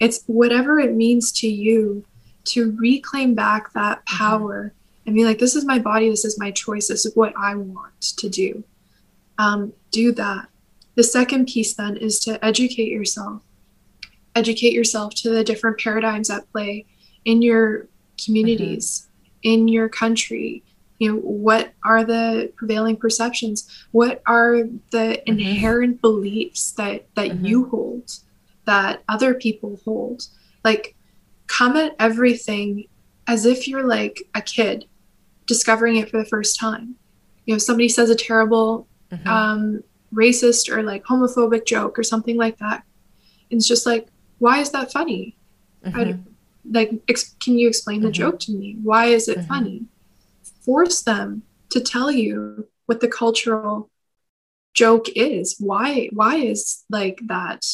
[0.00, 2.04] It's whatever it means to you
[2.44, 4.18] to reclaim back that mm-hmm.
[4.18, 5.06] power mm-hmm.
[5.06, 7.54] and be like, this is my body, this is my choice, this is what I
[7.54, 8.64] want to do.
[9.38, 10.48] Um, do that.
[10.94, 13.42] The second piece then is to educate yourself.
[14.34, 16.86] Educate yourself to the different paradigms at play
[17.24, 17.88] in your
[18.22, 19.54] communities, mm-hmm.
[19.54, 20.62] in your country.
[20.98, 23.68] You know, what are the prevailing perceptions?
[23.90, 25.38] What are the mm-hmm.
[25.38, 27.46] inherent beliefs that that mm-hmm.
[27.46, 28.18] you hold,
[28.66, 30.26] that other people hold?
[30.64, 30.94] Like
[31.46, 32.86] come at everything
[33.26, 34.86] as if you're like a kid
[35.46, 36.96] discovering it for the first time.
[37.44, 39.28] You know, somebody says a terrible, mm-hmm.
[39.28, 39.82] um,
[40.12, 42.84] racist or like homophobic joke or something like that.
[43.50, 44.08] And it's just like,
[44.38, 45.36] why is that funny?
[45.84, 46.20] Mm-hmm.
[46.70, 48.12] like, ex- can you explain the mm-hmm.
[48.12, 48.76] joke to me?
[48.82, 49.48] Why is it mm-hmm.
[49.48, 49.86] funny?
[50.60, 53.90] Force them to tell you what the cultural
[54.74, 55.56] joke is.
[55.58, 56.08] Why?
[56.12, 57.64] Why is like that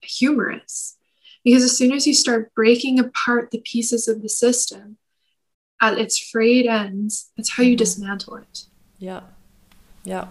[0.00, 0.96] humorous?
[1.44, 4.98] Because as soon as you start breaking apart the pieces of the system
[5.80, 7.78] at its frayed ends, that's how you mm-hmm.
[7.78, 8.64] dismantle it.
[8.98, 9.22] Yeah.
[10.04, 10.28] Yeah.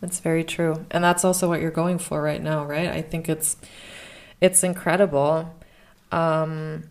[0.00, 0.86] That's very true.
[0.90, 2.88] And that's also what you're going for right now, right?
[2.88, 3.56] I think it's
[4.40, 5.54] it's incredible
[6.12, 6.84] um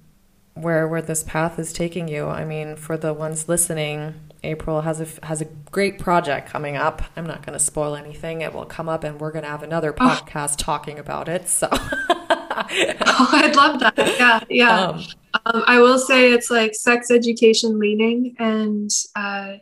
[0.55, 2.27] where where this path is taking you.
[2.27, 7.03] I mean, for the ones listening, April has a has a great project coming up.
[7.15, 8.41] I'm not going to spoil anything.
[8.41, 10.05] It will come up and we're going to have another oh.
[10.05, 10.63] podcast oh.
[10.63, 11.47] talking about it.
[11.49, 13.93] So oh, I'd love that.
[13.97, 14.85] Yeah, yeah.
[14.87, 15.03] Um,
[15.45, 19.57] um, I will say it's like sex education leaning, and uh,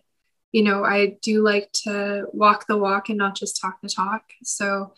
[0.54, 4.24] you know, I do like to walk the walk and not just talk the talk.
[4.44, 4.94] So,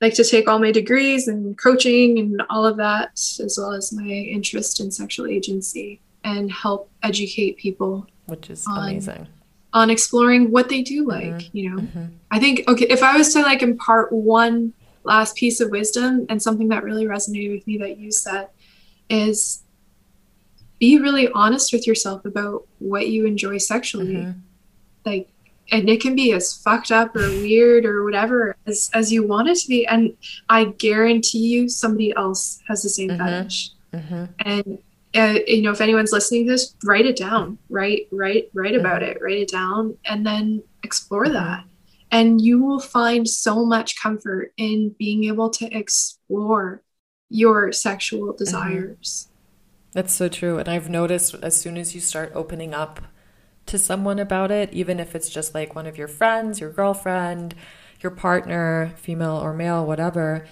[0.00, 3.72] I like to take all my degrees and coaching and all of that, as well
[3.72, 9.26] as my interest in sexual agency, and help educate people, which is on, amazing
[9.72, 11.56] on exploring what they do like mm-hmm.
[11.56, 12.04] you know mm-hmm.
[12.30, 14.72] i think okay if i was to like impart one
[15.04, 18.48] last piece of wisdom and something that really resonated with me that you said
[19.08, 19.62] is
[20.78, 24.38] be really honest with yourself about what you enjoy sexually mm-hmm.
[25.08, 25.28] Like
[25.70, 29.48] and it can be as fucked up or weird or whatever as, as you want
[29.48, 30.16] it to be and
[30.48, 33.24] i guarantee you somebody else has the same mm-hmm.
[33.24, 34.24] fetish mm-hmm.
[34.40, 34.78] and
[35.14, 39.02] uh, you know if anyone's listening to this write it down write write write about
[39.02, 39.12] mm-hmm.
[39.12, 41.34] it write it down and then explore mm-hmm.
[41.34, 41.64] that
[42.10, 46.82] and you will find so much comfort in being able to explore
[47.28, 48.38] your sexual mm-hmm.
[48.38, 49.28] desires.
[49.92, 50.58] That's so true.
[50.58, 53.00] And I've noticed as soon as you start opening up
[53.68, 57.54] to someone about it, even if it's just like one of your friends, your girlfriend,
[58.00, 60.46] your partner, female or male, whatever,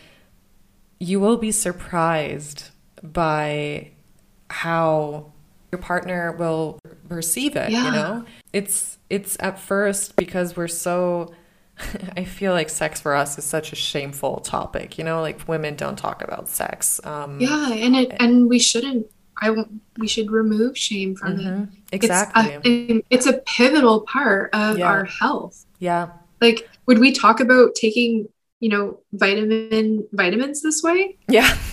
[0.98, 2.70] you will be surprised
[3.02, 3.90] by
[4.48, 5.32] how
[5.72, 6.78] your partner will
[7.08, 7.84] receive it, yeah.
[7.84, 8.24] you know?
[8.52, 11.32] It's it's at first because we're so
[12.16, 14.98] I feel like sex for us is such a shameful topic.
[14.98, 17.00] You know, like women don't talk about sex.
[17.04, 19.10] Um, yeah, and it and we shouldn't.
[19.38, 19.54] I
[19.98, 21.62] we should remove shame from mm-hmm.
[21.62, 21.68] it.
[21.92, 22.58] Exactly.
[22.64, 24.86] It's a, it's a pivotal part of yeah.
[24.86, 25.66] our health.
[25.78, 26.10] Yeah.
[26.40, 28.28] Like, would we talk about taking,
[28.60, 31.18] you know, vitamin vitamins this way?
[31.28, 31.56] Yeah.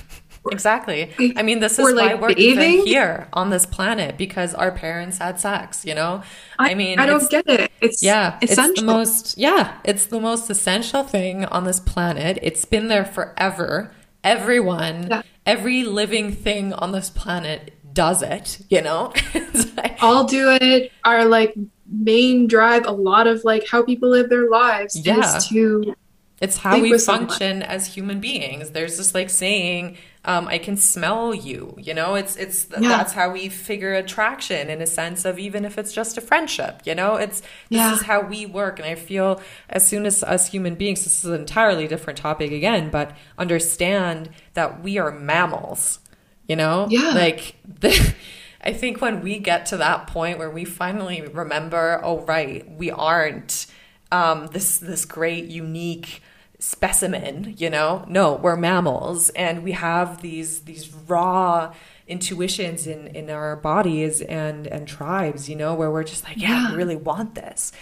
[0.52, 1.10] Exactly.
[1.38, 2.74] I mean, this is like why we're bathing?
[2.74, 5.86] even here on this planet because our parents had sex.
[5.86, 6.22] You know,
[6.60, 7.72] I, I mean, I don't get it.
[7.80, 8.72] It's yeah, essential.
[8.72, 12.40] it's the most yeah, it's the most essential thing on this planet.
[12.42, 13.92] It's been there forever.
[14.24, 15.22] Everyone, yeah.
[15.46, 18.60] Every living thing on this planet does it.
[18.70, 19.14] You know,
[20.02, 20.92] all do it.
[21.04, 21.56] Our like
[21.88, 25.38] main drive, a lot of like how people live their lives yeah.
[25.38, 25.96] is to
[26.44, 27.64] it's how we function someone.
[27.64, 28.72] as human beings.
[28.72, 31.74] There's this like saying, um, I can smell you.
[31.78, 32.90] You know, it's it's yeah.
[32.90, 36.82] that's how we figure attraction in a sense of even if it's just a friendship.
[36.84, 37.94] You know, it's this yeah.
[37.94, 38.78] is how we work.
[38.78, 42.52] And I feel as soon as us human beings, this is an entirely different topic
[42.52, 46.00] again, but understand that we are mammals.
[46.50, 46.88] You know?
[46.90, 47.12] Yeah.
[47.12, 48.14] Like, the,
[48.62, 52.92] I think when we get to that point where we finally remember, oh, right, we
[52.92, 53.68] aren't
[54.12, 56.22] um, this this great unique
[56.64, 61.74] specimen you know no we're mammals and we have these these raw
[62.08, 66.48] intuitions in in our bodies and and tribes you know where we're just like yeah,
[66.48, 66.72] yeah.
[66.72, 67.74] we really want this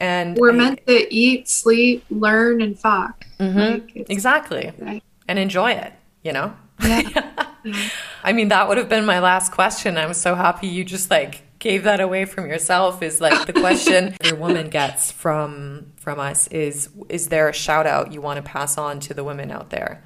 [0.00, 5.02] and we're I, meant to eat sleep learn and fuck mm-hmm, like exactly right.
[5.28, 5.92] and enjoy it
[6.22, 7.28] you know yeah.
[7.62, 7.90] yeah.
[8.24, 11.42] i mean that would have been my last question i'm so happy you just like
[11.60, 16.48] gave that away from yourself is like the question your woman gets from from us
[16.48, 19.70] is is there a shout out you want to pass on to the women out
[19.70, 20.02] there?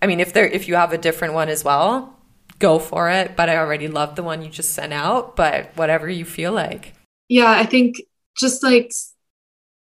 [0.00, 2.16] I mean if there if you have a different one as well
[2.58, 6.08] go for it but i already love the one you just sent out but whatever
[6.08, 6.94] you feel like.
[7.28, 8.00] Yeah i think
[8.38, 8.92] just like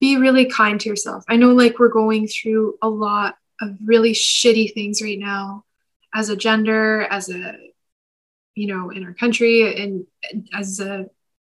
[0.00, 1.24] be really kind to yourself.
[1.28, 5.64] I know like we're going through a lot of really shitty things right now
[6.14, 7.56] as a gender as a
[8.58, 10.06] you know in our country and
[10.52, 11.06] as a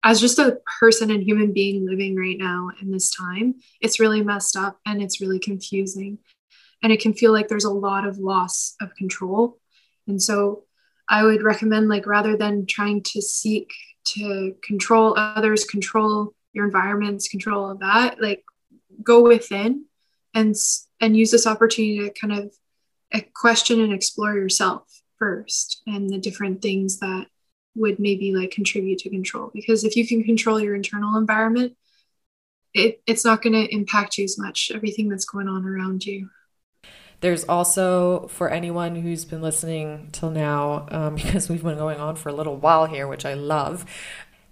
[0.03, 4.21] as just a person and human being living right now in this time it's really
[4.21, 6.19] messed up and it's really confusing.
[6.83, 9.57] And it can feel like there's a lot of loss of control.
[10.07, 10.65] And so
[11.07, 13.71] i would recommend like rather than trying to seek
[14.03, 18.43] to control others control your environments control of that like
[19.03, 19.85] go within
[20.33, 20.55] and
[20.99, 22.53] and use this opportunity to kind of
[23.13, 24.94] uh, question and explore yourself
[25.25, 27.27] first and the different things that
[27.75, 29.51] would maybe like contribute to control.
[29.53, 31.75] Because if you can control your internal environment
[32.75, 36.29] it, it's not going to impact you as much everything that's going on around you.
[37.21, 42.17] There's also for anyone who's been listening till now um, because we've been going on
[42.17, 43.85] for a little while here which i love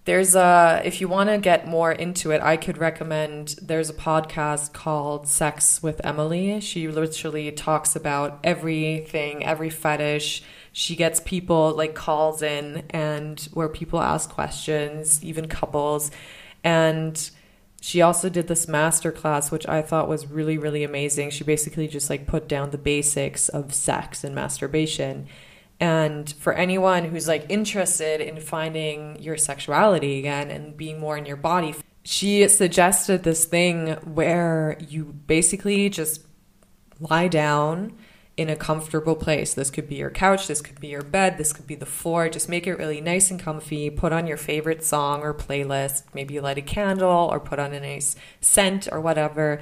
[0.06, 3.94] there's a if you want to get more into it i could recommend there's a
[3.94, 6.60] podcast called sex with emily.
[6.62, 10.42] She literally talks about everything every fetish
[10.74, 16.12] she gets people like calls in and where people ask questions even couples.
[16.64, 17.30] And
[17.80, 21.30] she also did this master class which i thought was really really amazing.
[21.30, 25.28] She basically just like put down the basics of sex and masturbation.
[25.80, 31.26] And for anyone who's like interested in finding your sexuality again and being more in
[31.26, 36.22] your body, she suggested this thing where you basically just
[37.00, 37.94] lie down
[38.36, 39.54] in a comfortable place.
[39.54, 42.30] This could be your couch, this could be your bed, this could be the floor.
[42.30, 43.90] Just make it really nice and comfy.
[43.90, 46.04] Put on your favorite song or playlist.
[46.14, 49.62] Maybe light a candle or put on a nice scent or whatever.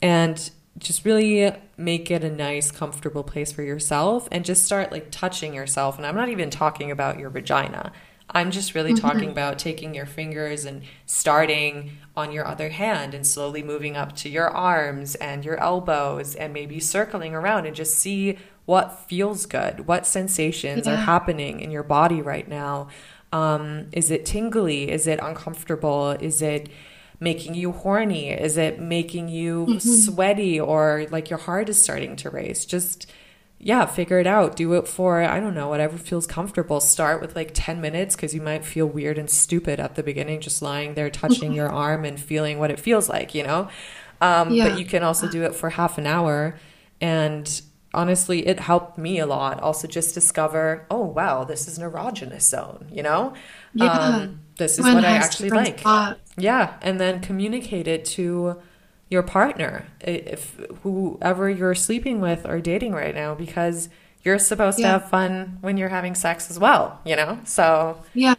[0.00, 5.10] And just really make it a nice, comfortable place for yourself and just start like
[5.10, 5.96] touching yourself.
[5.96, 7.92] And I'm not even talking about your vagina.
[8.30, 9.06] I'm just really mm-hmm.
[9.06, 14.16] talking about taking your fingers and starting on your other hand and slowly moving up
[14.16, 19.46] to your arms and your elbows and maybe circling around and just see what feels
[19.46, 20.94] good, what sensations yeah.
[20.94, 22.88] are happening in your body right now.
[23.32, 24.90] Um, is it tingly?
[24.90, 26.10] Is it uncomfortable?
[26.10, 26.68] Is it
[27.20, 28.30] making you horny?
[28.30, 29.78] Is it making you mm-hmm.
[29.78, 32.64] sweaty or like your heart is starting to race?
[32.64, 33.10] Just
[33.58, 34.54] yeah, figure it out.
[34.56, 36.80] Do it for, I don't know, whatever feels comfortable.
[36.80, 40.40] Start with like 10 minutes because you might feel weird and stupid at the beginning,
[40.40, 43.68] just lying there touching your arm and feeling what it feels like, you know?
[44.20, 44.68] Um, yeah.
[44.68, 46.56] But you can also do it for half an hour.
[47.00, 47.62] And
[47.94, 49.60] honestly, it helped me a lot.
[49.60, 53.32] Also, just discover, oh, wow, this is an erogenous zone, you know?
[53.72, 53.90] Yeah.
[53.90, 55.80] Um, this is what I actually like.
[55.80, 56.18] Spot.
[56.36, 58.60] Yeah, and then communicate it to
[59.08, 63.88] your partner, if whoever you're sleeping with or dating right now, because
[64.22, 64.86] you're supposed yeah.
[64.86, 67.38] to have fun when you're having sex as well, you know?
[67.44, 68.34] So yeah.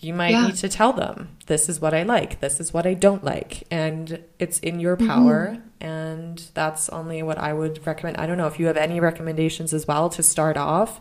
[0.00, 0.46] You might yeah.
[0.46, 3.64] need to tell them, this is what I like, this is what I don't like.
[3.68, 5.08] And it's in your mm-hmm.
[5.08, 5.56] power.
[5.56, 5.84] Mm-hmm.
[5.84, 8.16] And that's only what I would recommend.
[8.16, 11.00] I don't know if you have any recommendations as well to start off.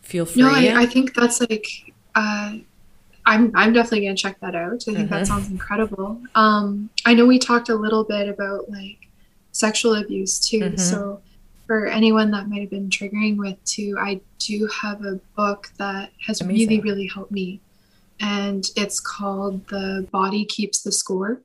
[0.00, 0.42] Feel free.
[0.42, 1.66] No, I, I think that's like,
[2.14, 2.54] uh,
[3.26, 4.74] I'm I'm definitely gonna check that out.
[4.74, 5.08] I think mm-hmm.
[5.08, 6.20] that sounds incredible.
[6.34, 9.08] Um, I know we talked a little bit about like
[9.52, 10.60] sexual abuse too.
[10.60, 10.76] Mm-hmm.
[10.76, 11.22] So
[11.66, 16.10] for anyone that might have been triggering with too, I do have a book that
[16.26, 16.68] has Amazing.
[16.68, 17.60] really really helped me,
[18.20, 21.40] and it's called "The Body Keeps the Score."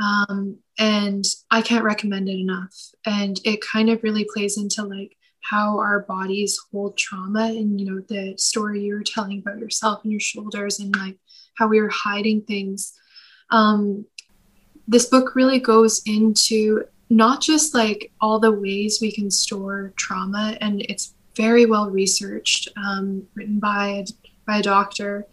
[0.00, 2.74] Um, and I can't recommend it enough.
[3.04, 5.16] And it kind of really plays into like
[5.50, 10.02] how our bodies hold trauma and you know the story you were telling about yourself
[10.04, 11.16] and your shoulders and like
[11.56, 12.94] how we were hiding things
[13.50, 14.04] um,
[14.86, 20.56] this book really goes into not just like all the ways we can store trauma
[20.60, 24.04] and it's very well researched um, written by a,
[24.46, 25.26] by a doctor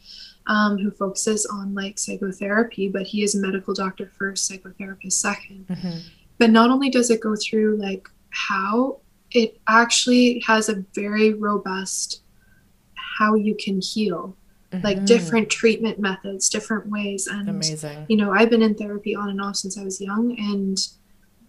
[0.47, 5.65] um, who focuses on like psychotherapy but he is a medical doctor first psychotherapist 2nd
[5.65, 5.97] mm-hmm.
[6.39, 8.99] but not only does it go through like how
[9.31, 12.21] it actually has a very robust
[12.95, 14.35] how you can heal
[14.83, 18.05] like different treatment methods different ways and Amazing.
[18.09, 20.89] you know i've been in therapy on and off since i was young and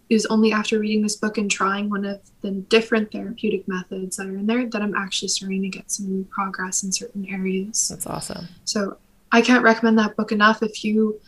[0.09, 4.17] it was only after reading this book and trying one of the different therapeutic methods
[4.17, 7.89] that are in there that i'm actually starting to get some progress in certain areas
[7.89, 8.49] That's awesome.
[8.65, 8.97] so
[9.31, 10.63] I can't recommend that book enough.
[10.63, 11.21] If you,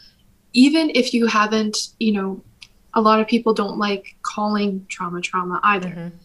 [0.52, 2.42] even if you haven't, you know,
[2.94, 5.88] a lot of people don't like calling trauma trauma either.
[5.88, 6.16] Mm-hmm.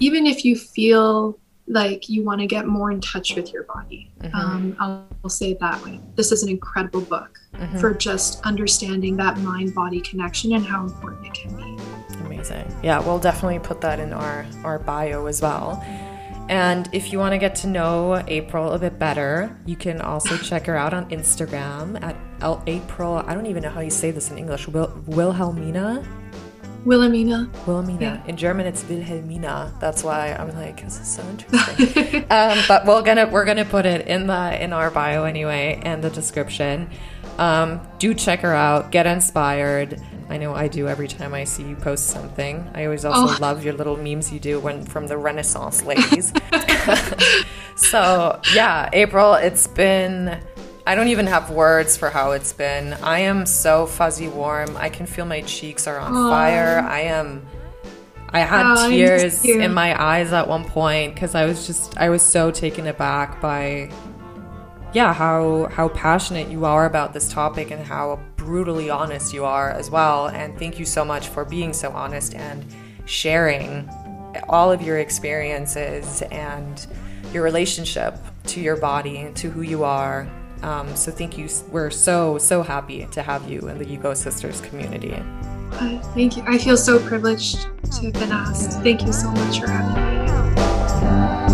[0.00, 4.10] Even if you feel like you want to get more in touch with your body,
[4.22, 4.34] Mhm.
[4.34, 6.00] um, I'll, I'll say it that way.
[6.16, 7.78] This is an incredible book Mhm.
[7.80, 11.76] for just understanding that mind body connection and how important it can be.
[12.24, 12.64] Amazing.
[12.82, 15.82] Yeah, we'll definitely put that in our, our bio as well.
[16.48, 20.36] And if you want to get to know April a bit better, you can also
[20.48, 22.16] check her out on Instagram at
[22.66, 23.22] April.
[23.26, 24.66] I don't even know how you say this in English.
[24.68, 26.02] Wil- Wilhelmina?
[26.88, 27.50] Wilhelmina.
[27.66, 28.00] Wilhelmina.
[28.00, 28.26] Yeah.
[28.26, 29.74] In German, it's Wilhelmina.
[29.78, 32.24] That's why I'm like, this is so interesting.
[32.30, 36.02] um, but we're gonna we're gonna put it in the in our bio anyway and
[36.02, 36.88] the description.
[37.38, 38.90] Um, do check her out.
[38.90, 40.00] Get inspired.
[40.30, 42.68] I know I do every time I see you post something.
[42.74, 43.38] I always also Oh.
[43.40, 46.32] love your little memes you do when from the Renaissance ladies.
[47.76, 50.40] so yeah, April, it's been.
[50.88, 52.94] I don't even have words for how it's been.
[53.02, 54.74] I am so fuzzy warm.
[54.74, 56.30] I can feel my cheeks are on Aw.
[56.30, 56.78] fire.
[56.78, 57.46] I am.
[58.30, 62.08] I had Oh, tears in my eyes at one point because I was just I
[62.08, 63.90] was so taken aback by
[64.94, 69.70] yeah how how passionate you are about this topic and how brutally honest you are
[69.70, 72.64] as well and thank you so much for being so honest and
[73.04, 73.86] sharing
[74.48, 76.86] all of your experiences and
[77.34, 78.16] your relationship
[78.46, 80.26] to your body and to who you are
[80.62, 81.48] um, so thank you.
[81.70, 85.14] We're so, so happy to have you in the Yugo Sisters community.
[85.72, 86.42] Uh, thank you.
[86.46, 88.80] I feel so privileged to have been asked.
[88.82, 91.47] Thank you so much for having me.